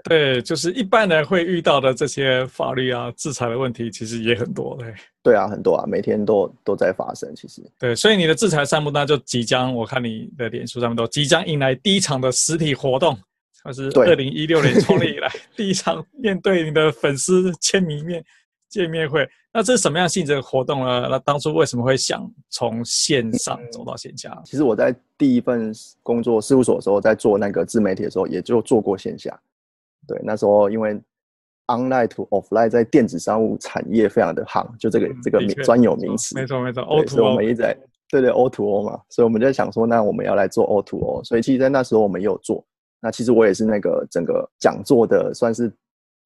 [0.04, 4.76] 对，就是一般人会遇到的这些法律啊、制裁的问题，其实也很多。
[4.80, 4.92] 嘞，
[5.22, 7.32] 对啊，很多啊，每天都都在发生。
[7.34, 13.16] 其实，对，所以你的制裁项目那就即将，我看你的脸书上面都即将迎来第一场的实体活动，
[13.62, 18.24] 它是二零一六年创立以来 第一场面对你的粉丝签名面
[18.68, 19.28] 见面会。
[19.52, 21.06] 那这是什么样性质的活动呢？
[21.08, 24.32] 那当初为什么会想从线上走到线下？
[24.36, 29.40] 嗯，其实我在第一份工作事务所的时候，在做那个自媒体的时候，也就做过线下。
[30.06, 31.00] 对，那时候因为
[31.66, 36.34] online to offline 在电子商务产业非常的夯，就这个、嗯、这个名专有名词。
[36.34, 37.06] 没错没错，O to O。
[37.06, 37.74] 所以我们一直在
[38.10, 41.24] 对对 O to O 嘛，所以我们就在想说，那我们要来做 O to O。
[41.24, 42.62] 所以其实，在那时候我们也有做。
[43.00, 45.72] 那其实我也是那个整个讲座的算是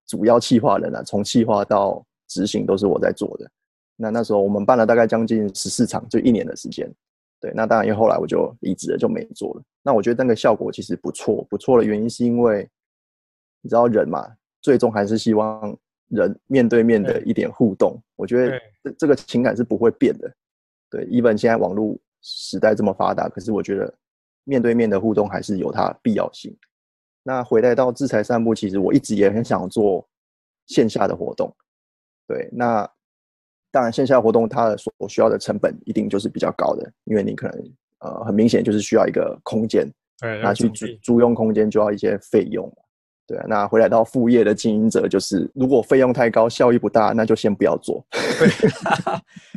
[0.08, 3.48] 主要企划人啊，从企划到执行都是我在做的。
[3.94, 6.92] 那那时候我们办了大概将近十四场，就一年的时间。
[7.40, 9.62] 对，那当然因为后来我就离职了，就没做了。
[9.84, 12.68] 那我觉得那个效果其实不错，不错的原因是因为。
[13.60, 14.26] 你知道人嘛，
[14.60, 15.76] 最终还是希望
[16.08, 18.00] 人面对面的一点互动。
[18.16, 20.32] 我觉得这这个情感是不会变的。
[20.90, 23.92] 对，even 现在网络时代这么发达，可是我觉得
[24.44, 26.56] 面对面的互动还是有它必要性。
[27.22, 30.08] 那回来到制裁散步，其实我一直也很想做
[30.66, 31.54] 线下的活动。
[32.26, 32.90] 对，那
[33.70, 39.86] 当然线下活动它所需要的成本一定就是比较高的，因为你可能呃很明显就是需要一个空间，
[40.20, 42.66] 对，那去租租用空间就要一些费用。
[43.28, 48.02] 对啊，那回来到副业的经营者，就是如果费用太高，效益不大，那就先不要做。
[48.10, 48.48] 对，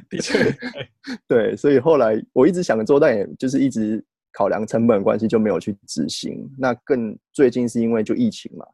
[0.10, 0.58] 的确，
[1.26, 4.04] 对，所以后来我一直想做，但也就是一直
[4.34, 6.46] 考量成本关系，就没有去执行。
[6.58, 8.66] 那更最近是因为就疫情嘛，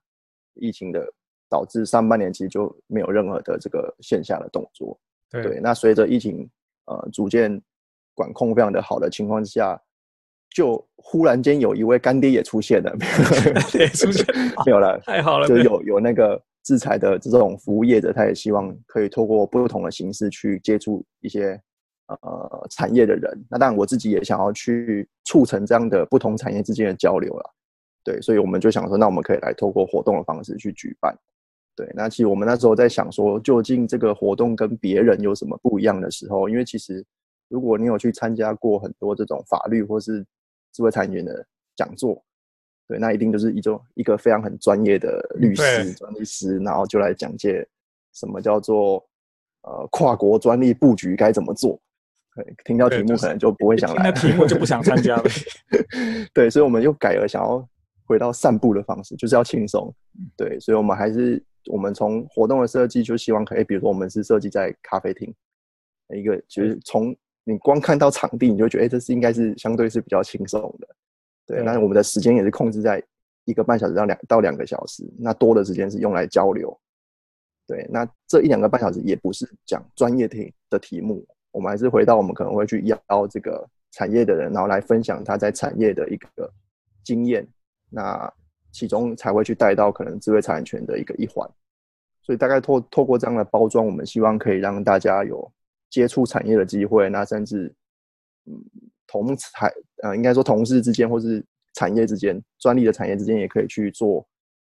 [0.55, 1.07] 疫情的
[1.47, 4.99] 导致上半年其实就没有任何的这个线下的动作。
[5.29, 6.49] 对，对，那随着疫情
[6.85, 7.61] 呃逐渐
[8.15, 9.79] 管控非常的好的情况之下。
[10.49, 12.91] 就忽然间有一位干爹也出现了，
[13.73, 14.25] 也出现
[14.65, 15.47] 没有了，太好了。
[15.47, 21.59] 就有有那个制裁的这种服务业者，他也希望可以透过不同的形式去接触一些
[22.07, 23.45] 呃产业的人。
[23.49, 27.53] 那当然，我自己也想要去促成这样的不同产业之间的交流了。
[28.03, 31.15] 对，所以我们就想说，那我们可以来透过活动的方式去举办。
[31.75, 37.05] 对，那其实我们那时候在想说，究竟这个活动跟别人有什么不一样的时候，因为其实
[37.49, 40.25] 如果你有去参加过很多这种法律或是
[40.77, 41.43] 智慧产权的
[41.75, 42.23] 讲座，
[42.87, 47.67] 对，那一定就是一种一个非常很专业的律师、专利师，然后就来讲解
[48.13, 49.03] 什么叫做
[49.63, 51.81] 呃跨国专利布局该怎么做。
[52.35, 55.23] 对，听到题目可能就不会想来，那题目就不想参加了。
[56.31, 57.67] 对，所以我们又改了，想要
[58.05, 59.91] 回到散步的方式，就是要轻松。
[60.35, 65.33] 对，所以我们还是我们从活动的设计就希望可以，比如说我们是设计在咖啡厅，
[66.15, 67.15] 一个就是从。
[67.49, 70.87] 你光看到场地，你就觉得，哎，这是应该是相对是比较轻松的，
[71.45, 71.63] 对。
[71.63, 73.01] 那我们的时间也是控制在
[73.45, 76.77] 一个半小时到两到两个小时，那多的时间是用来交流，
[77.65, 77.87] 对。
[77.89, 86.51] 那这一两个半小时也不是讲专业题的题目，我们还是回到我们可能会去邀这个产业的人，然后来分享他在产业的一个
[87.05, 87.47] 经验，
[87.89, 88.29] 那
[88.73, 91.49] 其中才会去带到可能智慧财产权的一个一环。
[92.21, 95.49] 所以大概透透过这样的包装，我们希望可以让大家有。
[95.89, 97.73] 接触产业的机会，那甚至，
[98.45, 98.53] 嗯，
[99.07, 99.71] 同产
[100.03, 104.25] 呃，应该说同事之间，或是产业之间，专利的产业之间，也可以去做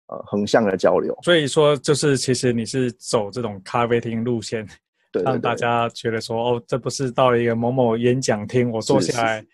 [0.07, 1.17] 呃横向的交流。
[1.23, 4.65] 所以说，就是其实你是走这种咖啡厅路线，
[5.11, 9.45] 对对对，让大家觉得说，哦，这不是到了一个某某演讲厅，我坐下来，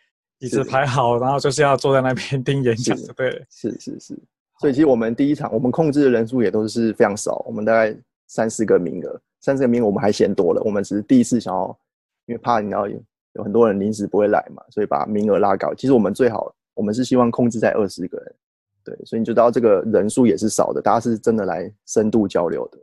[0.41, 4.19] 椅子排好，然后就是要坐在那边听演讲，对，是是是。
[4.61, 7.97] 所以其实我们第一场，我们控制的人数也都是非常少，我们大概
[8.29, 9.21] 三四个名额。
[9.45, 11.79] 三十个名额我们还嫌多了，我们只是第一次想要，
[12.25, 12.99] 因为怕你要有
[13.35, 15.75] 有很多人临时不会来嘛，所以把名额拉高。
[15.75, 18.35] 其实我们最好，我们是希望控制在二十个人，
[18.83, 22.79] 对，所以你就知道这个人数也是少的，大家是真的来深度交流的。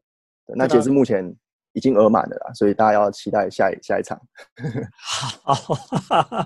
[0.53, 1.35] 那截至目前
[1.73, 4.21] 已经额满了啦，所以大家要期待下一下一场。
[4.93, 5.55] 好，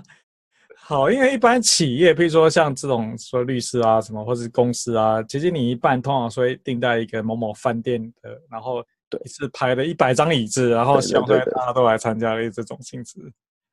[0.78, 13.20] 好，因为一般企业，比如说像这种说律师啊什么，或是公司啊，其实你一半通常会定在一个某某饭店的，然后对，是排了一百张椅子，然后希望大家都来参加的这种性质。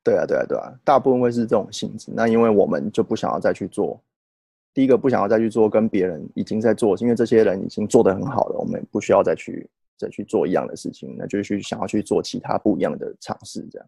[0.03, 2.11] 对啊，对啊，对啊，大部分会是这种性质。
[2.13, 4.01] 那因为我们就不想要再去做，
[4.73, 13.87] 第一个不想要再去做跟别人已经在做，因为这些人已经做得很好了，我们不需要再去再去做一样的事情，那就是去想要去做其他不一样的尝试，这样。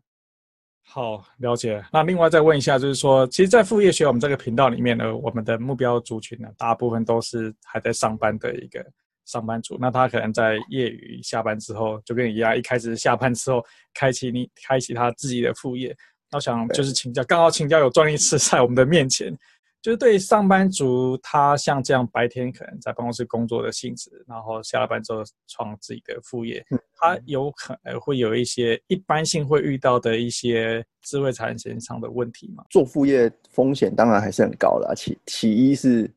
[0.88, 1.84] 好，了解。
[1.92, 8.86] 那另外再问一下，就是说，其实，在副业学我们这个频道里面呢，我们的目标族群呢，大部分都是还在上班的一个
[9.26, 9.78] 上班族。
[9.80, 13.64] 那他可能在业余下班之后，就跟你一样，一开始下班之后，
[13.94, 15.96] 开启你开启他自己的副业。
[16.32, 19.38] 那我想就是请教，刚好请教有专业师在我们的面前。
[19.82, 26.66] 就是对上班族，他像这样白天可能在办公室工作的性质，然后下了班之后创自己的副业，
[26.96, 32.64] 他有可能会有一些一般性会遇到的一些智慧财产权上的问题吗？
[32.72, 36.12] 做副业风险当然还是很高的，其其一是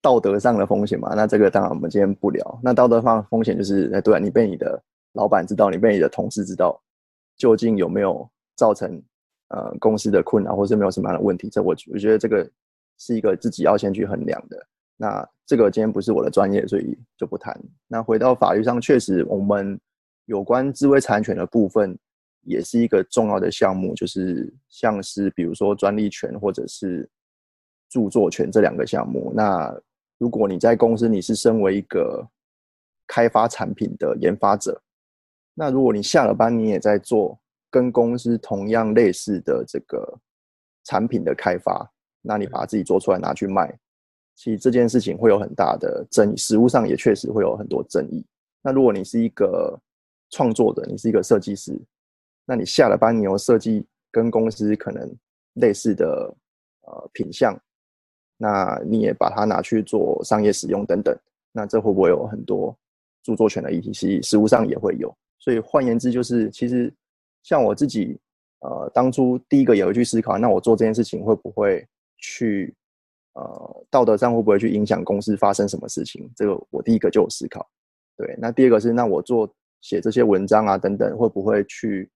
[0.00, 2.60] 道德上的风险嘛，那这个当然我们今天不聊。
[2.62, 4.82] 那道德上的风险就是，哎，对啊，你被你的
[5.12, 6.80] 老板知道，你被你的同事知道，
[7.36, 9.02] 究竟有没有造成
[9.48, 11.48] 呃公司的困扰，或是没有什么样的问题？
[11.48, 12.48] 这我我觉得这个。
[13.00, 14.66] 是一个自己要先去衡量的。
[14.96, 17.56] 那这个今天不是我的专业，所以就不谈。
[17.86, 19.78] 那回到法律上，确实我们
[20.24, 21.96] 有关智慧财产权的部分，
[22.42, 27.08] 也是一个重要的项目，就是像是比如说专利权或者是
[27.88, 29.32] 著作权这两个项目。
[29.32, 29.72] 那
[30.18, 32.26] 如果你在公司，你是身为一个
[33.06, 34.80] 开发产品的研发者，
[35.54, 37.38] 那如果你下了班，你也在做
[37.70, 40.18] 跟公司同样类似的这个
[40.84, 41.90] 产品的开发。
[42.20, 43.72] 那你把自己做出来拿去卖，
[44.34, 48.26] 其实这件事情会有很大的争议，实物上也确实会有很多争议。
[48.60, 49.78] 那如果你是一个
[50.30, 51.80] 创作者，你是一个设计师，
[52.44, 55.08] 那你下了班，你有设计跟公司可能
[55.54, 56.34] 类似的
[56.82, 57.56] 呃品项，
[58.38, 61.14] 那你也把它拿去做商业使用等等，
[61.52, 62.74] 那这会不会有很多
[63.22, 63.92] 著作权的议题？
[63.92, 65.14] 其实实务上也会有。
[65.38, 66.90] 所以换言之，就是其实
[67.42, 68.18] 像我自己
[68.60, 71.86] 呃当初第一个也会去思考，那我做这件事情会不会？
[72.20, 72.74] 去，
[73.34, 76.28] 呃，道德上会不会去影响公司发生什么事情？
[76.34, 77.64] 这个我第一个就有思考。
[78.16, 79.48] 对，那第二个是，那我做
[79.82, 82.10] 写这些文章啊等等，会不会去，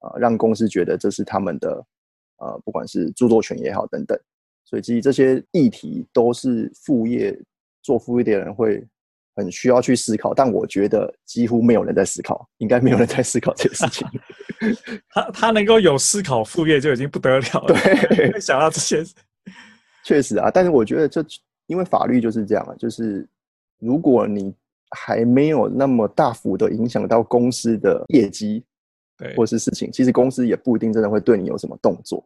[0.00, 1.86] 呃，让公司觉得这是他们的，
[2.38, 4.18] 呃，不管是著作权也好等等。
[4.68, 7.34] 所以其实这些议题都是副业
[7.82, 8.84] 做副业的人会
[9.34, 14.06] 很需要去思考，但我觉得几乎没有人在思考，应该没有人在思考这个事情。
[15.08, 17.74] 他他能够有思考副业就已经不得了了。
[18.08, 19.02] 对，想到这些。
[20.04, 21.24] 确实啊，但是我觉得这
[21.66, 23.28] 因为法律就是这样啊，就是
[23.78, 24.54] 如果你
[24.90, 28.64] 还没有那么大幅的影响到公司的业绩，
[29.18, 32.24] 对，或是事情，其实公司也不一定真的会对你有什么动作。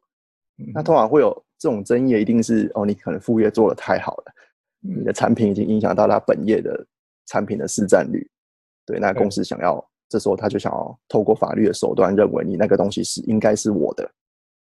[0.59, 4.33] 嗯、那通常会有这种争议，一定是哦，你可能副业做得太好了，
[4.89, 6.85] 嗯、你的产品已经影响到他本业的
[7.27, 8.29] 产品的市占率。
[8.85, 14.11] 对，那公司想要这时候他就想要透过法律的手段，认为你那个东西是应该是我的。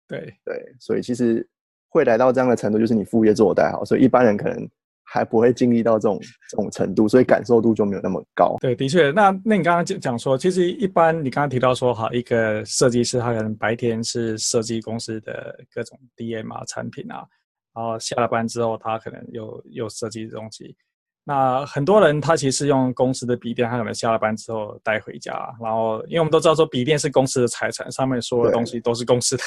[0.07, 1.45] 对对，所以其实。
[1.89, 4.69] 会来到这样的程度，就是你副业做得太好，所以一般人可能
[5.09, 8.57] 还不会经历到这种这种程度，所以感受度就没有那么高。
[8.59, 9.09] 对，的确。
[9.11, 17.25] 那那你刚刚讲讲说，其实一般你刚刚提到说，哈，一个设计师他可能白天是设计公司的各种 DM 啊产品啊，
[17.73, 20.75] 然后下了班之后他可能又又设计东西。
[21.23, 29.43] 那很多人他其实用公司的笔电，他可能下了班之后带回家，然后因为我们都知道说笔电是公司的财产，上面所有的东西都是公司的。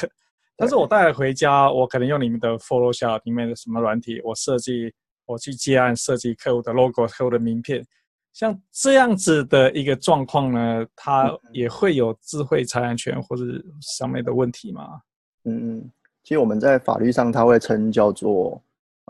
[0.57, 4.93] 但是我带回家，我可能用你们的 Photoshop 里面的什么软体，我设计，
[5.31, 7.85] 我去接案设计客户的 logo、客户的名片，
[8.33, 13.45] 像这样子的一个状况呢，它也会有智慧财产权或者
[13.81, 15.01] 上面的问题吗？
[15.45, 15.91] 嗯嗯，
[16.23, 18.63] 其实我们在法律上，它会称叫做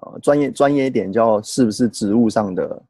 [0.02, 2.82] 呃专业专业一点叫是不是职务上的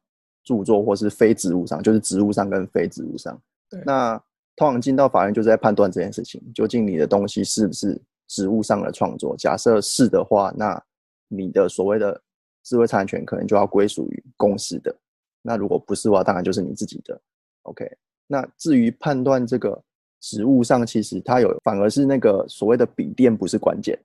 [0.43, 3.39] 著作，或是非职务上，就是职务上跟非职务上。
[3.69, 4.21] 对，那
[4.55, 8.01] 通常进到法院就是在判断这件事情，究竟你的东西是不是。
[8.33, 10.81] 职务上的创作，假设是的话，那
[11.27, 12.21] 你的所谓的
[12.63, 14.95] 智慧财产权可能就要归属于公司的。
[15.41, 17.19] 那如果不是的话，当然就是你自己的。
[17.63, 17.89] OK，
[18.27, 19.81] 那至于判断这个
[20.19, 23.97] 职务上，其实它有反而是那个所谓的笔电不是关键。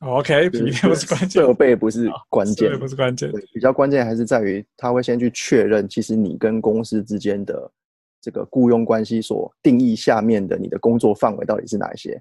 [0.00, 3.30] OK，笔电不是关键，设备不是关键，不是关键。
[3.52, 7.70] 比较关键还是在于他会先去确认，其实你跟公司之间的
[8.22, 12.18] 这个雇佣关系所定义下面的你的工作范围到底是哪一些。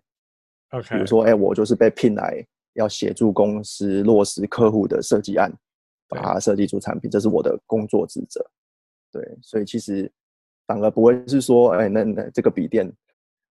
[0.72, 0.96] Okay.
[0.96, 5.52] 比如说，哎、欸，我就是被聘来要协助公司落实客户的设计案，
[6.10, 8.46] 把它设计出产品，这是我的工作职责。
[9.12, 10.12] 对，所以其实
[10.68, 12.92] 反而不会是说，哎、欸，那那这个笔电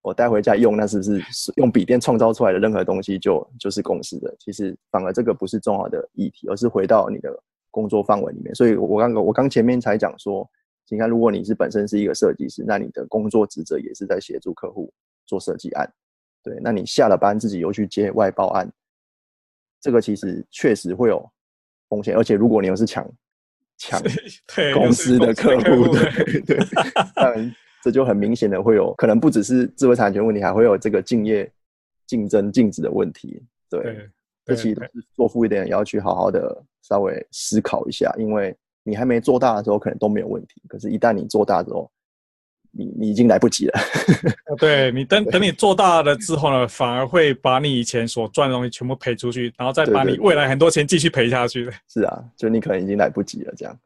[0.03, 1.23] 我带回家用，那是不是
[1.57, 4.35] 用笔电创造出来的任何东西就就是公司的？
[4.39, 7.31] 其实反而这个不是重要的议题，而是回到你的
[7.71, 8.55] 工作范围里面。
[8.55, 10.49] 所以我刚刚我刚前面才讲说，
[10.89, 14.93] 你看，如果你是本身是一个设计师，那你的工作职责也是在协助客户
[15.27, 15.93] 做设计案。
[16.43, 18.73] 对，那你下了班自己又去接外包案，
[19.81, 21.29] 这个其实确实会有
[21.89, 23.09] 风险，而且如果你又是抢
[23.78, 24.03] 抢
[24.74, 26.59] 公司的客户，对对，
[27.14, 31.51] 当然这就很明显的会有可能不只是智慧产权问题，还会有这个竞业
[32.07, 33.43] 竞争禁止的问题。
[33.70, 34.09] 对，
[34.45, 41.91] 这其实都是做副业的人也要去好好的稍微思考一下，因为你还没做大的时候可能都没有问题，可是一旦你做大之后，
[42.79, 43.81] 你你已经来不及了，
[44.57, 51.68] 对，你等等你做大了之后呢，反而会把你以前所赚的东西全部赔出去，然后再把你未来很多钱继续赔下去。
[51.93, 53.76] 是啊，就你可能已经来不及了，这样。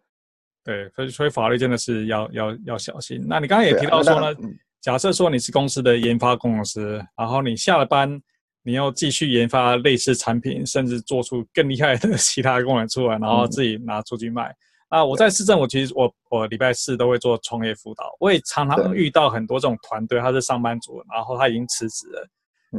[0.62, 3.24] 对，所以所以法律真的是要要要小心。
[3.26, 8.20] 那你刚刚也提到说呢，啊嗯、假设说你是公司的研发工程师，然后你下了班，
[8.62, 14.50] 你要继续研发类似产品，甚至做出更厉害的 其他功能出来，然后自己拿出去卖。
[14.50, 14.56] 嗯
[14.92, 22.28] 啊，我在市政我，其实我我礼拜四都会做创业辅导，我也常常遇到很多这种团队，他是上班族，然后他已经辞职了，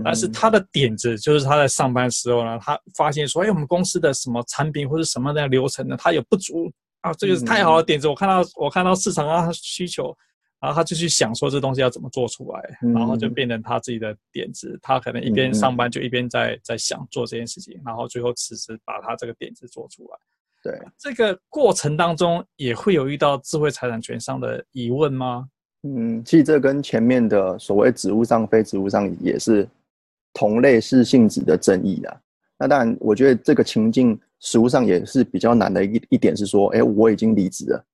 [0.04, 10.16] 但是他的点子就是他在上班时候呢，他发现说，哎，我们公司的什么产品或者什么样的流程呢，他有不足啊，这个是太好的点子，我看到我看到市场上的需求，
[10.60, 20.18] 然后他就去想说这东西要怎么做出来，然后就变成他自己的点子，他可能一边上班就一边在在想做这件事情，然后最后辞职把他这个点子做出来。
[20.64, 25.50] 对，这个过程当中也会有遇到智慧财产权上的疑问吗？
[25.82, 29.68] 嗯，其实这跟前面的所谓职务上、非职务上也是
[30.32, 32.18] 同类似性质的争议啊。
[32.58, 37.86] 那当然，我觉得这个情境实务上也是比较难的一一点是说，哎，我已经离职了，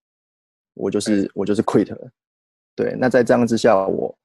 [0.76, 2.12] 我就是我就是 quit 了。
[2.76, 4.16] 对，那在这样之下，我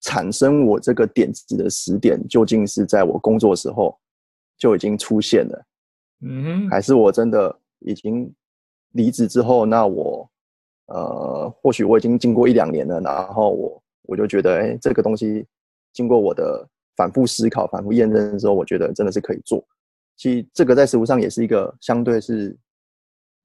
[0.00, 3.94] 产生我这个点子的时点，究竟是在我工作的时候
[4.56, 5.66] 就已经出现了？
[6.24, 7.58] 嗯哼，还是我真的？
[7.84, 8.32] 已经
[8.92, 10.30] 离职之后，那我
[10.86, 15.46] 呃，或许我已经经过一两年了，然后我我就觉得，哎，这个东西
[15.92, 19.64] 经过我的反复思考、反复验证之后，我觉得真的是可以做。
[20.16, 22.56] 其实这个在实务上也是一个相对是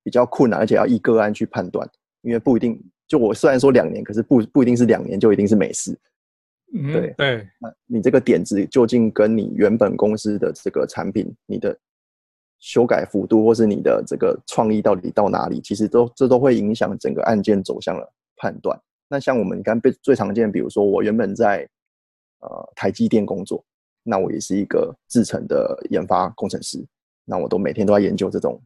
[0.04, 1.90] 比较困难，而且要依个案去判断，
[2.22, 2.82] 因为不一定。
[3.08, 5.98] 就我虽然说两年，可是不不一定是两年就一定是没事。
[6.74, 7.48] 嗯，对对。
[7.58, 11.74] 那你这个点子究竟跟你原本公司的这个产品，你的
[12.60, 18.80] 修改幅度，或是你的这个创意到底到哪里，其实都这都会影响整个案件走向的判断。
[19.08, 21.68] 那像我们刚被最常见，比如说我原本在
[22.39, 23.64] 呃台积电工作，
[24.03, 26.86] 那我也是一个制程的研发工程师，
[27.26, 28.62] 那我都每天都在研究这种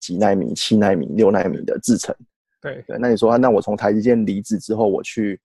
[0.00, 2.14] 几纳米、七纳米、六纳米的制程。
[2.60, 5.38] 对对，那你说，那我从台积电离职之后，我去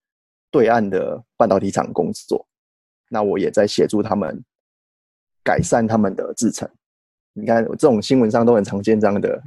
[0.50, 2.44] 对岸的半导体厂工作，
[3.10, 4.42] 那我也在协助他们
[5.44, 6.68] 改善他们的制程。
[7.32, 9.42] 你看，这种新闻上都很常见这样的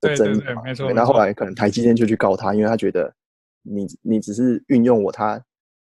[0.00, 0.62] 的争议嘛。
[0.94, 3.12] 那后来可能台积电就去告他，因为他觉得
[3.62, 5.42] 你你只是运用我他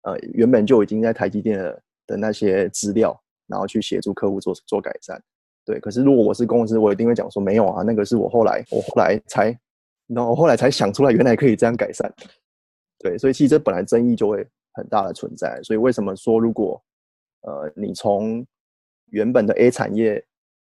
[0.02, 5.22] 呃原本就已经在台积电的的那些资料，然后去协助客户做做改善。
[5.64, 9.56] 对，可是如果我是公司，我一定会讲说没有啊，那个是我后来我后来才，
[10.06, 12.12] 然后我后来才想出来，原来可以这样改善。
[12.98, 15.60] 对，所以其实这本来争议就会很大的存在。
[15.62, 16.82] 所以为什么说如果
[17.42, 18.44] 呃你从
[19.10, 20.24] 原本的 A 产业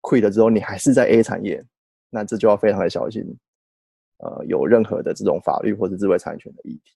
[0.05, 1.63] quit 了之后，你还是在 A 产业，
[2.11, 3.23] 那这就要非常的小心，
[4.17, 6.91] 呃，有任何的这种法律或者智慧产权的议题。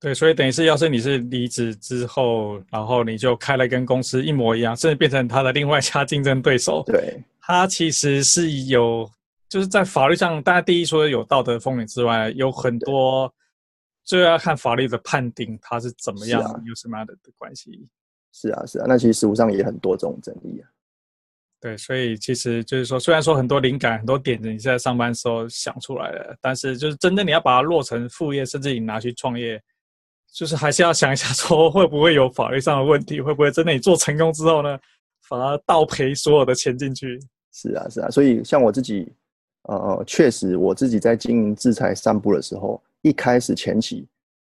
[0.00, 9.08] 对，所以等于是，要是你是离职之后，然后你就开了跟公司一模一样，甚至变成他的另外一家竞争对手，对，他其实是有，
[9.48, 13.32] 就是在法律上，大家第一说有道德风险之外，有很多，对
[14.04, 17.86] 就要看法律的判定，他是怎么样，啊、有什么样的的关系。
[18.32, 20.66] 是啊，是啊，那其实实务上也很多这种争议啊。
[21.62, 29.62] 对，所以其实就是说，虽然说很多灵感、很多点子你在上班时候想出来的，但是就是真正你要把它落成副业，甚至你拿去创业，
[30.34, 34.76] 就是还是要想一下，说会不会有法律上的问题，会不会真的你做成功之后呢，
[35.28, 37.20] 反而倒赔所有的钱进去？
[37.52, 38.10] 是啊，是啊。
[38.10, 39.06] 所以像我自己，
[39.68, 44.04] 呃，确实我自己在经营制裁散步的时候，一开始前期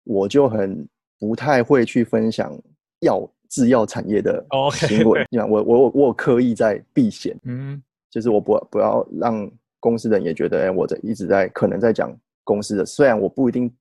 [0.04, 0.86] 我就很
[1.18, 2.54] 不太会去分享
[3.00, 3.26] 要。
[3.48, 13.72] 制药产业的新闻， 你看我我我我刻意在避险，嗯，就是我不不要让公司的人也觉得，哎，我在一直在可能在讲公司的，虽然我不一定，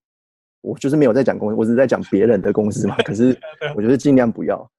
[0.62, 3.38] 我就是没有在讲公司，我只是在讲别人的公司嘛，可是
[3.76, 4.70] 我觉得尽量不要，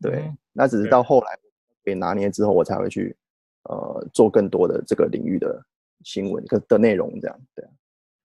[0.00, 1.38] 对，那只是到后来
[1.82, 3.16] 被拿捏之后，我才会去
[3.64, 5.60] 呃做更多的这个领域的
[6.04, 7.70] 新闻的的内容，这样，对啊，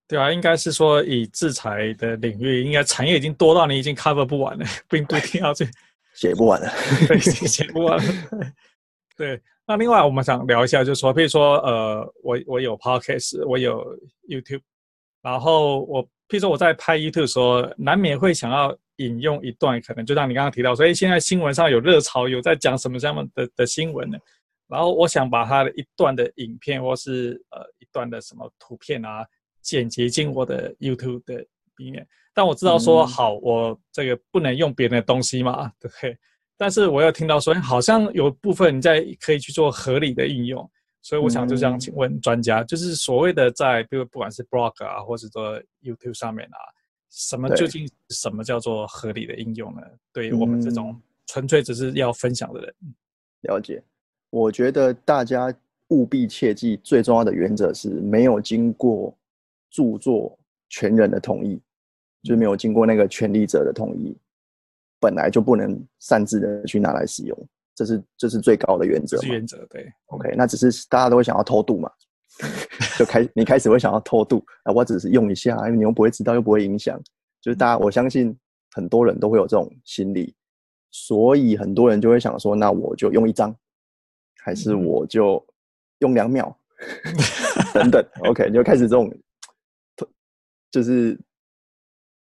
[0.07, 5.67] 对啊，应该是说以制裁的领域，应该产业已经多到你已经 cover 不完了，并不一定要去。
[6.21, 6.69] 写不完了，
[7.09, 8.13] 对，写不完了。
[9.17, 13.83] 对，那另外我们想聊一下，就是说，譬如说，呃，我我有 Podcast，我有
[14.29, 14.61] YouTube，
[15.23, 24.19] 然后我，譬如说我在拍 YouTube 的时候，难免会想要引用一段，可能就像你刚刚提到，所以现在新闻上有热潮，有在讲什么这样的的新闻呢？
[24.67, 29.25] 然后我想把它的一段的影片，或是呃一段的什么图片啊，
[29.63, 31.43] 剪辑进我的 YouTube 的
[31.77, 32.07] 里面。
[32.33, 36.17] 但我知道说好，我这个不能用别人的东西嘛，对不对？
[36.57, 40.69] 但是我又听到说，好像有部分你在可以去做合理的应用，
[41.01, 46.57] 所以我想就这样请问专家，就是所谓的在比如不管是 Blog 啊，或者说 YouTube 上面啊，
[47.09, 49.81] 什么究竟什么叫做合理的应用呢？
[50.13, 52.75] 对于我们这种纯粹只是要分享的人，
[53.41, 53.83] 了解。
[54.29, 55.53] 我觉得大家
[55.89, 59.13] 务必切记，最重要的原则是没有经过
[59.69, 60.37] 著作
[60.69, 61.59] 权人的同意，
[62.23, 64.15] 就是没有经过那个权利者的同意，
[64.99, 69.17] 本来就不能擅自的去拿来使用，这是这是最高的原则。
[69.23, 71.91] 原则对，OK，那只是大家都会想要偷渡嘛，
[72.97, 77.01] 就开你开始会想要偷渡啊，我只是用一下，因为你又不会知道，又不会影响，
[77.41, 78.37] 就是大家我相信
[78.71, 80.35] 很多人都会有这种心理，
[80.91, 83.55] 所以很多人就会想说，那我就用一张。
[84.43, 85.45] 还是我就
[85.99, 86.57] 用两秒，
[87.75, 89.07] 等等，OK，你就开始这种，
[90.71, 91.15] 就是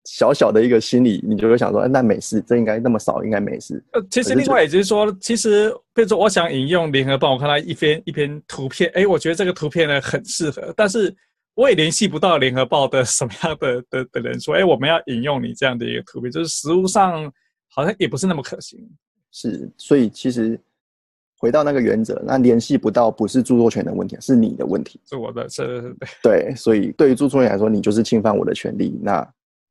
[0.09, 3.83] 小小的一个心理，你就会想说，那没事，这应该那么少，应该没事。
[3.91, 11.13] 呃，其实另外也就是说，其实比如说，我想引用联合报，我看到一篇一篇图片，哎，我觉得这个图片呢很适合，但是
[11.55, 17.29] 我也联系不到联合报的什么样的 的的人说，哎，我们要引用你这样的一个图片，就是实物上
[17.69, 18.79] 好像也不是那么可行。
[19.31, 20.57] 是，所以其实。
[21.39, 24.99] 回到那个原则，那联系不到不是著作权的问题，是你的问题。
[25.07, 26.51] 是我的，是，对。
[26.55, 28.99] 所以对于著作权来说，你就是侵犯我的权利。
[29.03, 29.21] 那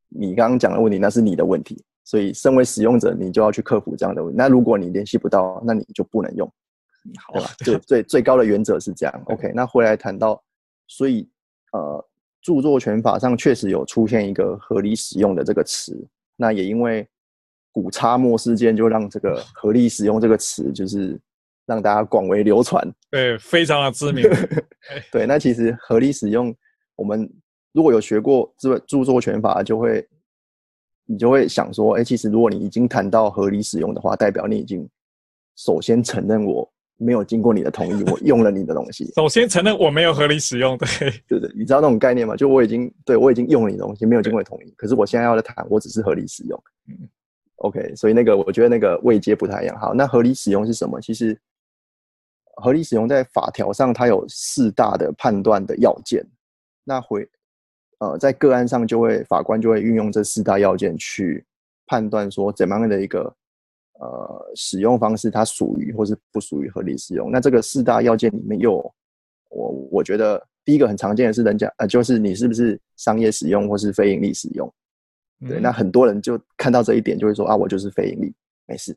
[0.08, 1.82] 你刚刚讲的问题，那是你的问题。
[2.04, 4.36] 所以身为使用者，你就要去克服这样的问题。
[4.36, 6.50] 那如果你联系不到，那你就不能用，
[7.18, 7.50] 好吧？
[7.58, 9.22] 最最最高的原则是这样。
[9.26, 10.42] OK，那回来谈到，
[10.86, 11.28] 所以
[11.72, 12.04] 呃，
[12.40, 15.96] 著作权法上确实有出现一个合理使用的这个词。
[16.36, 17.08] 那也因为
[17.72, 21.20] 古叉墨事件，就让这个合理使用这个词就是。
[21.68, 22.80] 让大家广为流传，
[23.10, 24.22] 对，非常的知名。
[25.10, 26.54] 对，那其实合理使用，
[26.94, 27.28] 我们
[27.76, 30.08] 如果有学过著著作权法，就会
[31.04, 34.88] 你就会想说，哎，其实如果你已经谈到合理使用的话，代表你已经
[35.56, 36.66] 首先承认我
[36.96, 39.12] 没有经过你的同意，我用了你的东西。
[39.14, 40.88] 首先承认我没有合理使用，对，
[41.28, 42.34] 对对，你知道那种概念吗？
[42.34, 46.58] 就我已经对我已经用了你的东西，没有经过你同意，可是我现在要来谈，我只是合理使用。
[46.88, 46.96] 嗯
[47.56, 49.78] ，OK，所以那个我觉得那个位阶不太一样。
[49.78, 50.98] 好，那合理使用是什么？
[50.98, 51.38] 其实。
[52.62, 56.26] 合理使用在法条上，它有四大的判断的要件。
[56.84, 57.28] 那回
[57.98, 61.44] 呃，在个案上就会法官就会运用这四大要件去
[61.86, 63.34] 判断说怎么样的一个
[64.00, 67.30] 呃使用方式，它属于或是不属于合理使用。
[67.30, 68.74] 那这个四大要件里面又，
[69.50, 74.72] 我我觉得第一个很常见的是人家呃，就是你是不是商业使用或是非盈利使用？
[75.46, 78.34] 对，那很多人就看到这一点就会说啊，我就是非盈利，
[78.66, 78.96] 没事。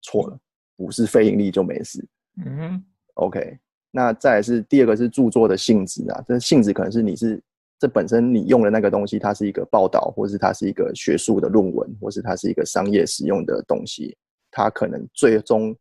[0.00, 0.38] 错了，
[0.76, 2.04] 不是非盈利就没事。
[2.44, 2.84] 嗯哼
[3.14, 3.58] ，OK，
[3.90, 7.40] 那再来是第二个是著作的性质啊，这性质可能是你是
[7.82, 14.16] 这本身你用的那个东西，它是一个报道，或是它是一个学术的论文，或是它是一个商业使用的东西，
[14.52, 15.76] 它可能最终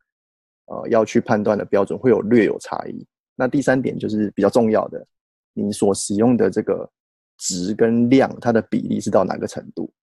[0.66, 3.06] 呃要去判断的标准会有略有差异。
[3.36, 5.06] 那第三点就是比较重要的，
[5.54, 6.90] 你所使用的这个
[7.38, 9.94] 值跟量，它的比例是到哪个程度？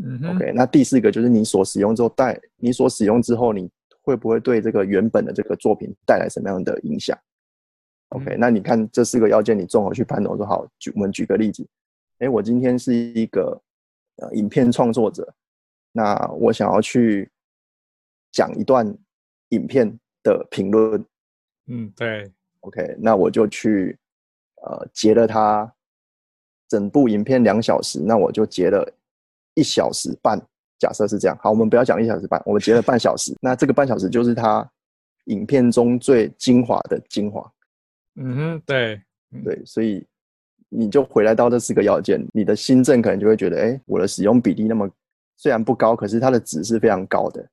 [0.00, 3.68] 嗯，OK，那第四个就是你所使用之后带你所使用之后你。
[4.04, 7.16] 会不会对这个原本的这个作品带来什么样的影响
[8.12, 10.36] ？OK，那你看这四个要件，你综合去判断。
[10.36, 11.66] 说好，举我们举个例子，
[12.18, 13.60] 哎，我今天是一个
[14.16, 15.34] 呃影片创作者，
[15.92, 17.30] 那我想要去
[18.30, 18.86] 讲一段
[19.48, 21.04] 影片的评论。
[21.66, 22.30] 嗯，对。
[22.60, 23.98] OK，那我就去
[24.62, 25.72] 呃截了它
[26.68, 28.88] 整部影片两小时，那我就截了
[29.54, 30.40] 一小时半。
[30.78, 33.32] 假设是这样，好，我们不要讲一小时半，我们截了半小时。
[33.40, 34.68] 那这个半小时就是他
[35.26, 37.48] 影片中最精华的精华。
[38.16, 39.00] 嗯哼，对，
[39.44, 40.06] 对，所以
[40.68, 44.90] 你就回来到这四个要件，你的新政可能就会觉得，哎，我的使用比例那么
[45.36, 47.48] 虽然不高，可是它的值是非常高的。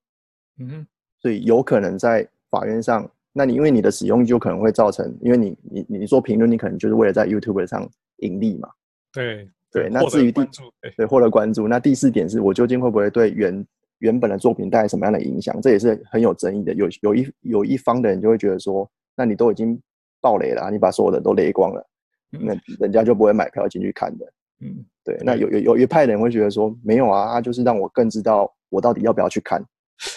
[0.60, 0.88] 嗯哼，
[1.22, 8.70] 所以有可能在法院上，那你因为你的使用就可能会造成，因为你你你做评论，你可能就是为了在 YouTube 上盈利嘛。
[9.12, 9.50] 对。
[9.72, 10.42] 对，那至于第
[10.98, 13.68] 对获得关注，那第四点是我究竟会不会对原
[14.00, 15.62] 原本的作品带来什么样的影响？
[15.62, 16.74] 这也是很有争议的。
[16.74, 19.80] 有有一有一方的人就会觉得说，那你都已经
[20.22, 21.86] 爆雷了，你把所有的都雷光了，
[22.30, 24.26] 那人家就不会买票进去看的。
[24.62, 25.18] 嗯，对。
[25.22, 29.64] 那有有有一派的人会觉得说，没有啊，他就是让我更知道我到底要不要去看。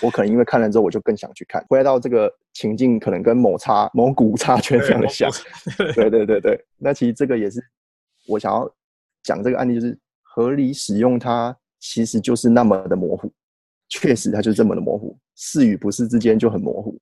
[0.01, 1.65] 我可能因为看了之后，我就更想去看。
[1.69, 5.29] 回到这个情境，可能跟某差某股差圈这样的像。
[5.95, 7.61] 对对对对，那其实这个也是
[8.29, 8.73] 我想要
[9.25, 13.33] 讲这个案例，就是合理使用它，其实就是那么的模糊。
[13.89, 16.97] 确实，它就是这么的模糊，是与不是之间就很模糊。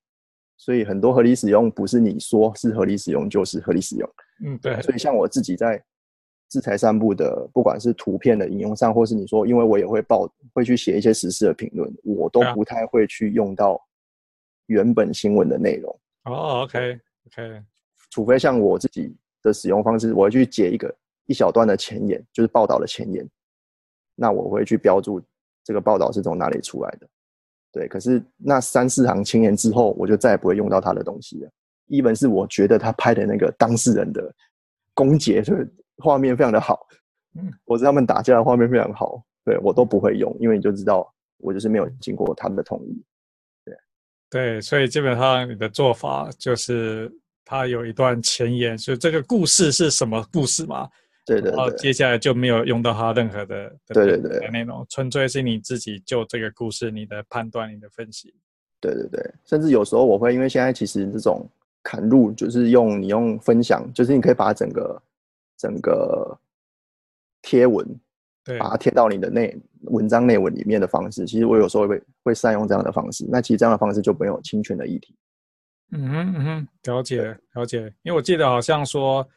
[0.60, 4.08] 所以很多合理使用不是你说是合理使用就是合理使用。
[4.44, 4.80] 嗯，对。
[4.82, 5.82] 所以像我自己在。
[6.52, 13.80] 制裁散步的，不管是图片的引用上，或是你说，因为我也会报，会去写一些时事的评论，我都不太会去用到
[14.66, 16.00] 原本新闻的内容。
[16.24, 17.62] 哦，OK，OK，
[18.10, 20.92] 除非像我自己的使用方式，我会去截一个
[21.26, 23.24] 一小段的前言，就是报道的前言，
[24.16, 25.22] 那我会去标注
[25.62, 27.08] 这个报道是从哪里出来的。
[27.72, 31.50] 对，可是那三四行前言之后，我就再也不会用到他的东西了。
[31.86, 34.34] 一本是我觉得他拍的那个当事人的
[34.94, 35.72] 公结，就是。
[36.02, 36.80] 画面非常的好，
[37.38, 41.06] 嗯，或者他们打架的画面非常好，对，我都不会用，因为你就知道
[41.36, 43.04] 我就是没有经过他们的同意，
[43.66, 43.76] 对，
[44.30, 47.12] 对，所以基本上你的做法就是
[47.44, 50.88] 他有一段前言，所以这个故事是什么故事嘛？
[51.34, 58.34] 对对，然后接下来就没有用到他任何的对对对内容，纯粹是你自己就这个故事你的判断、你的分析，
[58.80, 61.48] 对对对，甚至有时候我会因为现在其实这种
[61.82, 65.00] 砍入就是用你用分享，就是你可以把整个。
[65.60, 66.34] 整个
[67.42, 67.86] 贴文，
[68.42, 73.26] 对，把它贴到你的内文章内文里面的方式，其实我有时候会会善用这样的方式。
[73.28, 75.14] 那其实这样的方式就没有侵权的议题。
[75.90, 77.92] 嗯哼嗯哼，了解了解。
[78.04, 79.28] 因为我记得好像说，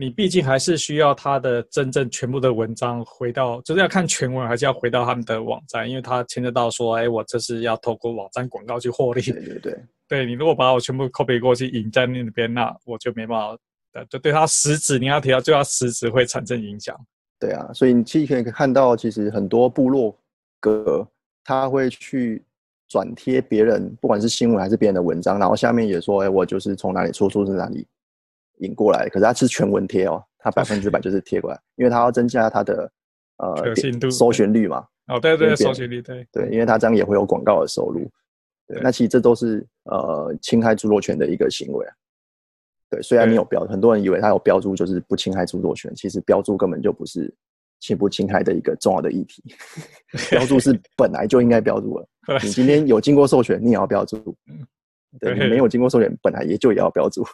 [0.00, 9.20] 你毕竟还是需要他的真正全部的文章回到，就是要看全文，还是要回到他们的网站，因为他牵扯到说，哎，我这是要透过网站广告去获利。
[9.20, 9.78] 对对对，
[10.08, 13.54] 对你如果把我全部 copy 过去引在那边，那我就没办法。
[13.92, 16.98] 对，就对他实质，你要提到，就要实质会产生影响。
[17.38, 20.16] 对啊，所以你其实可以看到，其实很多部落
[20.60, 21.06] 格
[21.44, 22.42] 他会去
[22.88, 27.86] 转贴别人，不管是新闻还是别人的文章，然后下面也说，哎，我就是从哪里出处是哪里
[28.60, 32.90] 引过来，可是它是全文贴哦，它百分之百就是贴过来，因为它要增加它的
[33.36, 34.86] 呃可信度、搜寻率嘛。
[35.08, 38.08] 哦，对对，搜寻率对对，因为它这样也会有广告的收入。
[38.68, 41.92] 对，那其实这都是呃侵害著作权的一个行为啊。
[42.88, 47.32] 对，虽然你有标，很多人以为它有标注就是不侵害著作权，其实标注根本就不是
[47.80, 49.42] 侵不侵害的一个重要的议题。
[50.30, 52.06] 标注是本来就应该标注了，
[52.42, 54.36] 你今天有经过授权，你也要标注。
[55.18, 57.26] 对，你没有经过授权，本来也就也要标注。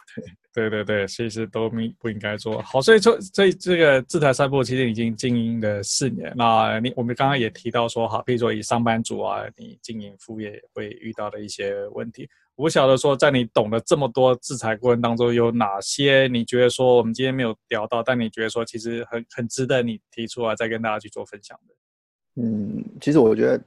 [0.53, 2.81] 对 对对，其实都不不应该做好。
[2.81, 6.33] 所以说，所以这个智财散步其实已经经营了四年。
[6.35, 12.27] 那你我们刚刚也提到说，好，比如说以上班族啊，你经营副业会遇到的一些问题。
[12.55, 22.41] 我不晓得说，在你懂得这么多制裁过程当中，有哪些你觉得说我们今天没有聊到，但你觉得说其实很很值得你提出来再跟大家去做分享的？
[22.41, 23.63] 嗯，其实我觉得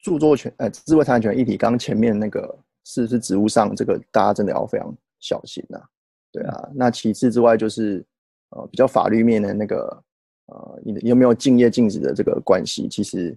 [0.00, 5.84] 著作权呃，智慧财产权议题，刚前面那个是不是职务上这个大家真的要非常小心呐、啊。
[6.32, 8.04] 对啊，那其次之外就是
[8.50, 10.02] 呃比较法律面的那个
[10.46, 12.88] 呃，你有没有竞业禁止的这个关系？
[12.88, 13.36] 其实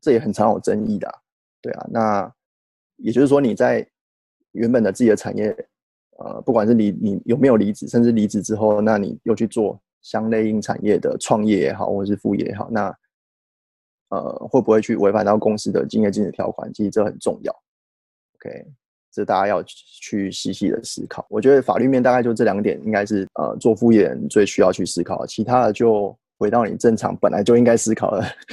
[0.00, 1.14] 这也很常有争议的、啊。
[1.62, 2.32] 对啊，那
[2.96, 3.86] 也就是说你在
[4.52, 5.48] 原本的自己的产业，
[6.18, 12.94] 呃，不管是离你有没有离职，甚至离职之后，那你又去做相类应产业的创业也好，或者是副业也好，那
[14.10, 16.72] 呃会不会去违反到公司的竞业禁止条款？
[16.72, 17.62] 其实这很重要。
[18.46, 18.66] OK，
[19.12, 21.26] 这大家要去细细的思考。
[21.28, 26.16] 我觉得法律面大概就这两点，应该是呃做副业人最需要去思考，其他的就。
[26.38, 28.22] 回到你正常本来就应该思考的，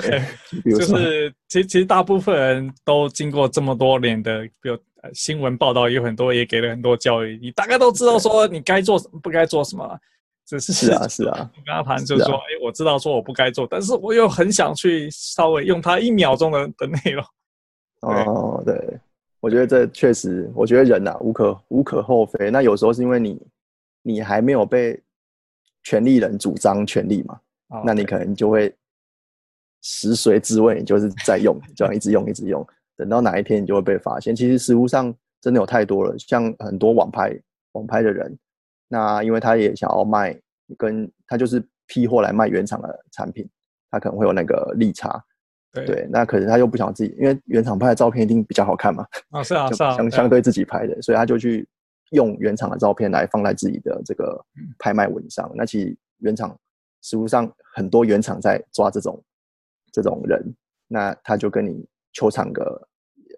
[0.00, 0.22] 对，
[0.70, 4.78] 就是其实其实大部分人都经过这么多年的，比如
[5.12, 9.98] 新闻报道，有很多也给了很多教育，你大概都知道说你该做什么，不该做什么。
[10.46, 17.24] 只是是啊是啊，我跟他谈就是说，哎，我知道说我不该做，但是我又很想去稍微用它一秒钟的的内容。
[18.02, 19.00] 哦，对，
[19.40, 22.50] 我觉得这确实，我觉得人呐无可无可厚非。
[22.50, 23.40] 那有时候是因为你
[24.02, 25.02] 你还没有被。
[25.88, 28.74] 权利人主张权利嘛，oh, 那你可能就会
[29.82, 32.66] 食髓知味，你就是在用，这样一直用一直用，
[32.96, 34.34] 等到哪一天你就会被发现。
[34.34, 37.32] 其实实务上真的有太多了，像很多网拍
[37.70, 38.36] 网拍的人，
[38.88, 40.36] 那因为他也想要卖，
[40.76, 43.48] 跟他就是批货来卖原厂的产品，
[43.88, 45.24] 他可能会有那个利差，
[45.72, 51.66] 对，对，那可是他又不想自己，因为原厂拍的照片一定比较好看嘛， 啊是啊 是啊，相相对自己拍的，所以他就去。
[52.10, 54.40] 用原厂的照片来放在自己的这个
[54.78, 56.56] 拍卖文上，那其实原厂
[57.02, 59.20] 实务上很多原厂在抓这种
[59.90, 60.40] 这种人，
[60.86, 62.80] 那他就跟你求偿个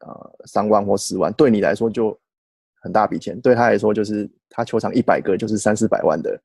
[0.02, 2.14] 呃三万或十万，对你来说就
[2.82, 6.38] 很大笔钱，对他来说就是他求偿一百个就是三四百万的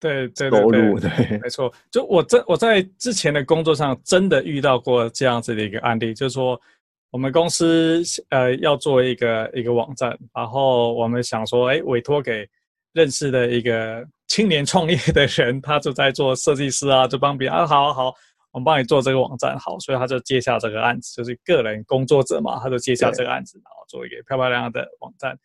[0.00, 1.72] 对对收入，对，没错。
[1.90, 6.58] 就我这我在之前的工作上真的遇到过这样子的一个案例，就是说
[7.10, 12.48] 我们公司呃要做一个一个网站，然后我们想说，哎，委托给
[12.92, 18.14] 认识的一个青年创业的人，他就在做设计师啊，就帮别人啊，好好，
[18.52, 25.36] 我们帮你做这个网站，好，所以他就接下这个案子，就是个人工作者嘛，他就接下这个案子，然后做一个漂漂亮亮的网站，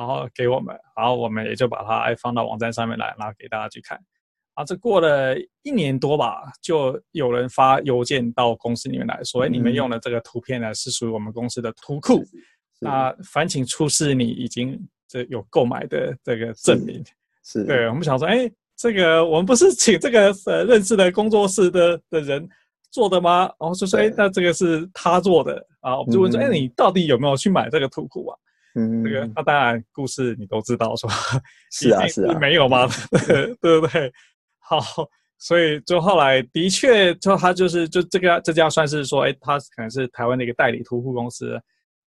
[0.00, 4.00] 然后给我们，然后我们也就把它放到网站上面来，然后给大家去看。
[4.54, 12.24] 啊，这过了一年多吧，就有人发邮件到公司里面来说：“哎、嗯，你们用的这个图片呢，是属于我们公司的图库。
[12.78, 17.04] 那烦请出示你已经这有购买的这个证明。
[17.44, 22.48] 是”是，对，我们想说：“哎，这个我们不是请 这个呃认识的工作室的的人
[22.90, 28.36] 做的吗？”然后就说：“哎，那这个是他做的啊。”我们就问说：“哎，你到底有没有去买这个图库啊？”
[28.74, 31.10] 嗯，这个那当然，故事你都知道，说
[31.72, 32.88] 是啊是啊，没有吗？
[33.60, 34.12] 对不对？
[34.58, 34.80] 好，
[35.38, 41.60] 所以就后来的确，就他就是就这个这家算是说，哎，他可能是台湾的一个代理屠户公司，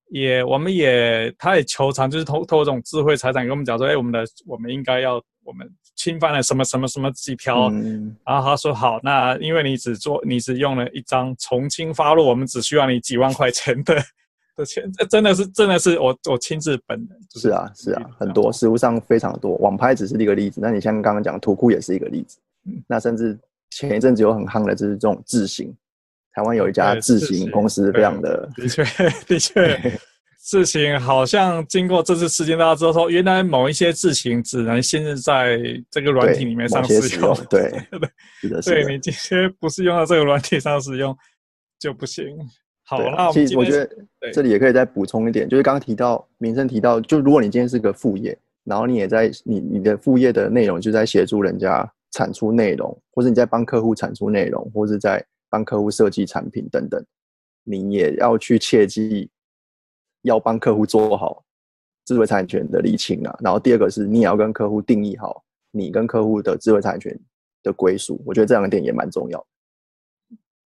[0.09, 14.01] 也我们也他也求偿，就是透透过这种智慧财产跟我们讲说，哎，我们的我们应该要我们侵犯了什么什么什么几条，嗯、然后他说好，那因为你只做你只用了一张从轻发落，我们只需要你几万块钱的
[14.55, 22.37] 的钱，这真的是真的是我我亲自本人，就是啊是啊，很多实物上非常多，网拍只是一个例子，那你像刚刚讲图库也是一个例子。
[22.87, 23.37] 那甚至
[23.71, 25.75] 前一阵子有很夯的，就是这种自行，
[26.33, 28.83] 台湾有一家自行公司，非常的的确
[29.27, 29.99] 的确，
[30.39, 37.71] 自行好像经过这次事件大家知道说，原来某一些智行只能限制在这个软体里面上使用，对
[38.63, 41.15] 对你这些不是用到这个软体上使用
[41.79, 42.25] 就不行。
[42.85, 43.89] 好，那其实我觉得
[44.31, 51.89] 这里也可以再补充一点，就是刚刚提到民生提到，就如果你今天是个副业，然后你也在你你的副业的内容就在协助人家。
[52.15, 57.03] 产出内容，或者你在帮客户产出内容，或者在帮客户设计产品等等，
[57.63, 59.31] 你也要去切记，
[60.21, 61.43] 要帮客户做好
[62.05, 63.35] 智慧产权的厘清啊。
[63.41, 67.19] 然后第二个是，你也要跟客户定义好你跟客户的智慧产权
[67.63, 68.21] 的归属。
[68.27, 69.43] 我觉得这两点也蛮重要。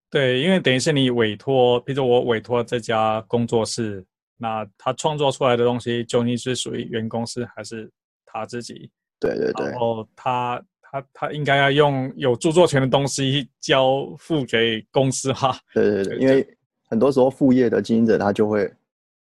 [0.10, 4.06] 对，因为等于是你委托，比如说我委托这家工作室，
[4.38, 7.90] 那他创作出来的东西究竟是属于原公司还是
[8.26, 8.90] 他自己？
[9.20, 9.68] 对对对。
[9.68, 10.62] 然后他。
[10.92, 15.54] 他他应该要用有著作权的东西交付给公司哈。
[15.74, 16.48] 对对对，因为
[16.88, 18.62] 很多时候副业的经营者他就会，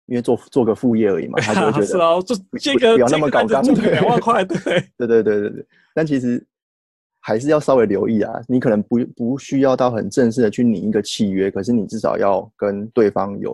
[0.05, 4.57] 因为做做个副业而已嘛，他就会觉 得是啊，这这个不要那么搞刚，两万 块，对
[4.97, 5.67] 对对对对对。
[5.93, 6.47] 但其实
[7.27, 13.53] 还是要稍微留意啊，你可能不不需要到很正式的去拟一个契约，可是你至少要跟对方有，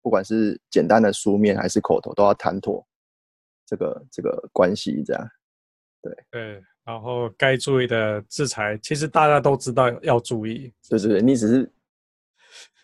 [0.00, 2.82] 不管是简单的书面还是口头，都要谈妥
[3.66, 5.28] 这个这个关系，这样。
[6.00, 6.62] 对对。
[6.86, 10.72] 然后该注意的制裁，其实大家都知道要注意。
[10.88, 11.70] 对对对，你只是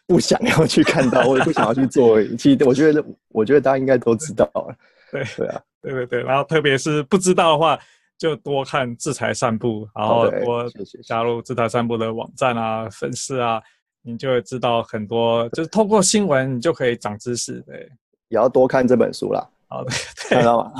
[0.07, 2.23] 不想要去看到， 或者不想要去做。
[2.37, 4.77] 其实我觉得，我觉得大家应该都知道了。
[5.11, 6.23] 对对啊，对对对。
[6.23, 7.81] 然后特别是不知道的话，
[8.19, 10.69] 就多看制裁散步，然后多
[11.05, 13.63] 加入制裁散步的网站啊、粉丝啊，
[14.03, 15.49] 你就会知道很多。
[15.51, 17.61] 就是通过新闻，你就可以长知识。
[17.61, 17.89] 对，
[18.29, 19.49] 也要多看这本书啦。
[19.69, 19.91] 好的，
[20.29, 20.73] 看到吗？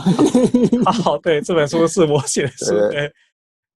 [0.91, 3.13] 好，对，这本书是我写的书，对，对，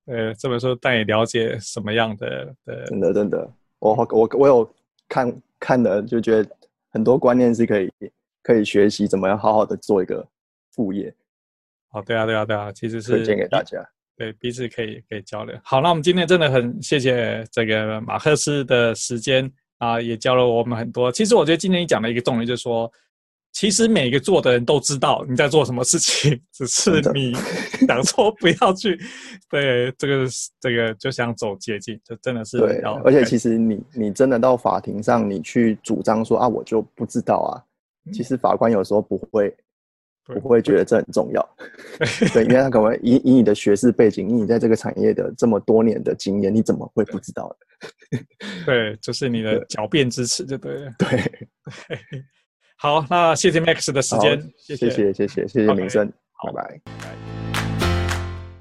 [0.06, 2.52] 对，这本书带你了解什么样的？
[2.64, 3.48] 对真的，真的，
[3.78, 4.74] 我我我有
[5.08, 6.50] 看看的，就觉得
[6.90, 7.92] 很多观念是可以
[8.42, 10.26] 可以学习，怎么样好好的做一个
[10.72, 11.14] 副业。
[11.92, 13.78] 好，对啊，对啊，对啊，其实是推荐给大家，
[14.16, 15.56] 对，彼此可以可以交流。
[15.62, 21.12] 好，那我们今天真的很谢谢这个马克思的时间啊，也教了我们很多。
[21.12, 22.90] 其实我觉得今天你讲的一个重点就是说。
[23.54, 27.34] 其实每个做的人都知道你在做什么事情， 只是你
[27.86, 28.98] 想说不要去。
[29.50, 30.26] 对，这个
[30.58, 32.80] 这个就想走捷径，就真的是对。
[33.04, 37.60] 而且其实你你真的到法庭上，你去主张说啊，我就不知道啊。
[38.10, 39.54] 其实法官有时候不会
[40.40, 41.56] 不会觉得这很重要。
[42.32, 47.54] 对，因为他可能以以你的学士背景，以你在这个产业的这么多年的经验，你怎么会不知道
[48.12, 48.18] 呢？
[48.66, 50.92] 对，就是你的狡辩之词，就对了。
[50.98, 51.08] 对。
[51.08, 52.24] 对
[52.76, 56.12] 好，那谢谢 Max 的时间，谢谢谢谢谢谢名声，
[56.44, 56.80] 拜拜。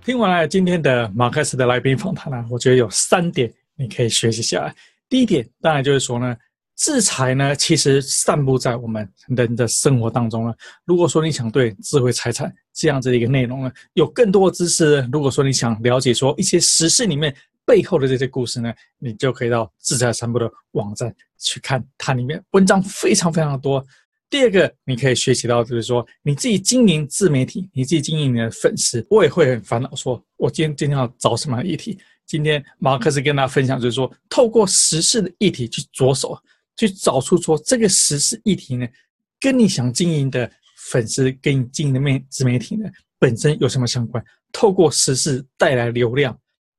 [0.03, 4.76] 听完了今天的马克思的来宾访谈呢，我觉得有三点你可以学习下来。
[5.09, 6.38] 第一点，当然就是说呢，
[6.76, 10.55] 制裁呢其实散布在我们人的生活当中了。
[10.86, 23.86] 如果说你想对智慧财产这样子的一个内容呢，有更多的知识，如果说你想了解说一些时事里面背后的这些故事呢，你就可以到制裁散步的网站去看，它里面文章非常非常的多。
[24.30, 31.99] 第二个，你可以学习到，就是说你自己经营自媒体，你自己经营你的粉丝，我也会很烦恼，说我今天今天要找什么议题？
[32.26, 36.38] 今天马克思跟大家分享，就是说透过时事的议题去着手，
[36.88, 38.88] 去找出说这个时事议题呢，
[39.39, 40.49] 跟你想经营的
[40.89, 44.23] 粉丝、跟你经营的媒自媒体呢本身有什么相关？
[44.51, 46.36] 透过时事带来流量，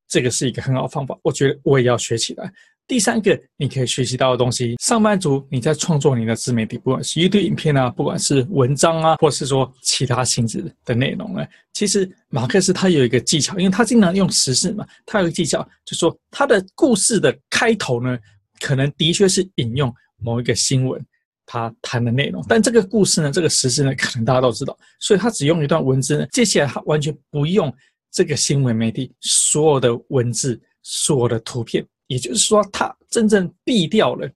[0.09, 1.17] 这个是一个很好方法。
[1.23, 2.53] 我觉得我也要学起来。
[2.89, 18.19] 第三个，你可以学习到的东西，上班族你在创作你的自媒体，不管是一堆影片啊，不管是文章啊，或是说其他性质的内容呢，其实马克思他有一个技巧，因为他经常用时事嘛，他有一个技巧，就是说他的故事的开头呢，
[18.63, 21.05] 可能的确是引用某一个新闻
[21.45, 27.75] 他谈的内容，但这个故事呢，这个时事呢，可能大家都知道，所以他只用一段文字呢，接下来他完全不用
[28.13, 31.85] 这个新闻媒体所有的文字、所有的图片。
[32.07, 34.31] 也就是说，他真正避掉了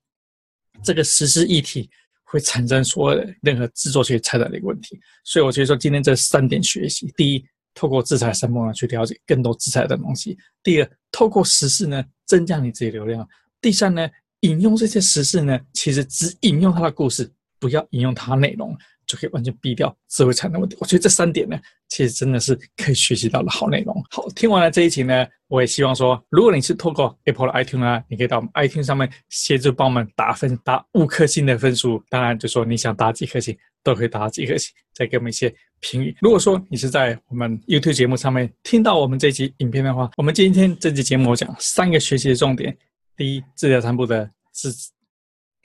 [0.82, 1.90] 这个时事议题
[2.24, 4.98] 会产生所有的任何制作去猜到的一个问题。
[5.24, 13.22] 所以，我觉得说今天这三点学习：第一，透过智财三部呢去了解更多制裁的东西；第二，透过时事呢增加你自己流量；
[13.60, 14.08] 第三呢，
[14.40, 18.76] 引用这些时事呢，其实只引用它的故事，不要引用它内容。
[19.06, 20.76] 就可以完全避掉智慧产的问题。
[20.80, 21.56] 我觉得这三点呢，
[21.88, 23.94] 其实真的是可以学习到的好内容。
[24.10, 32.02] 好，听完了这一集呢，我也希望说，如果你是透过 Apple 的 iTunes 啊，你可以到 iTunes 上面协助帮我们打分，打五颗星的分数。
[32.08, 36.16] 当然，就说你想打几颗星，都可以打几颗星，再给我们一些评语。
[36.20, 42.76] 如果说你是在我们 YouTube 节目上面听到我们这集影片的话，我们今天这集节目我讲三个学习的重点：
[43.16, 44.70] 第一，智财三部的智；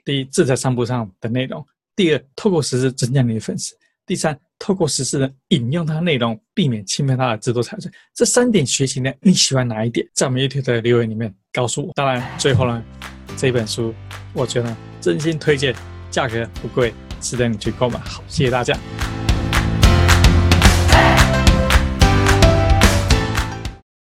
[0.06, 1.66] 第一，智财三部上的内容。
[1.96, 3.76] 第二，透过实施增加你的粉丝；
[4.06, 7.92] 第三，透过实施的引用它的内容，避免侵犯它的制作财产。
[8.14, 10.08] 这三点学习呢，你喜欢哪一点？
[10.14, 11.92] 在我们 YouTube 的留言里面告诉我。
[11.94, 12.84] 当然，最后呢，
[13.36, 13.94] 这本书
[14.34, 15.76] 我觉得真心推荐，
[16.10, 18.00] 价格不贵，值得你去购买。
[18.00, 18.78] 好，谢谢大家。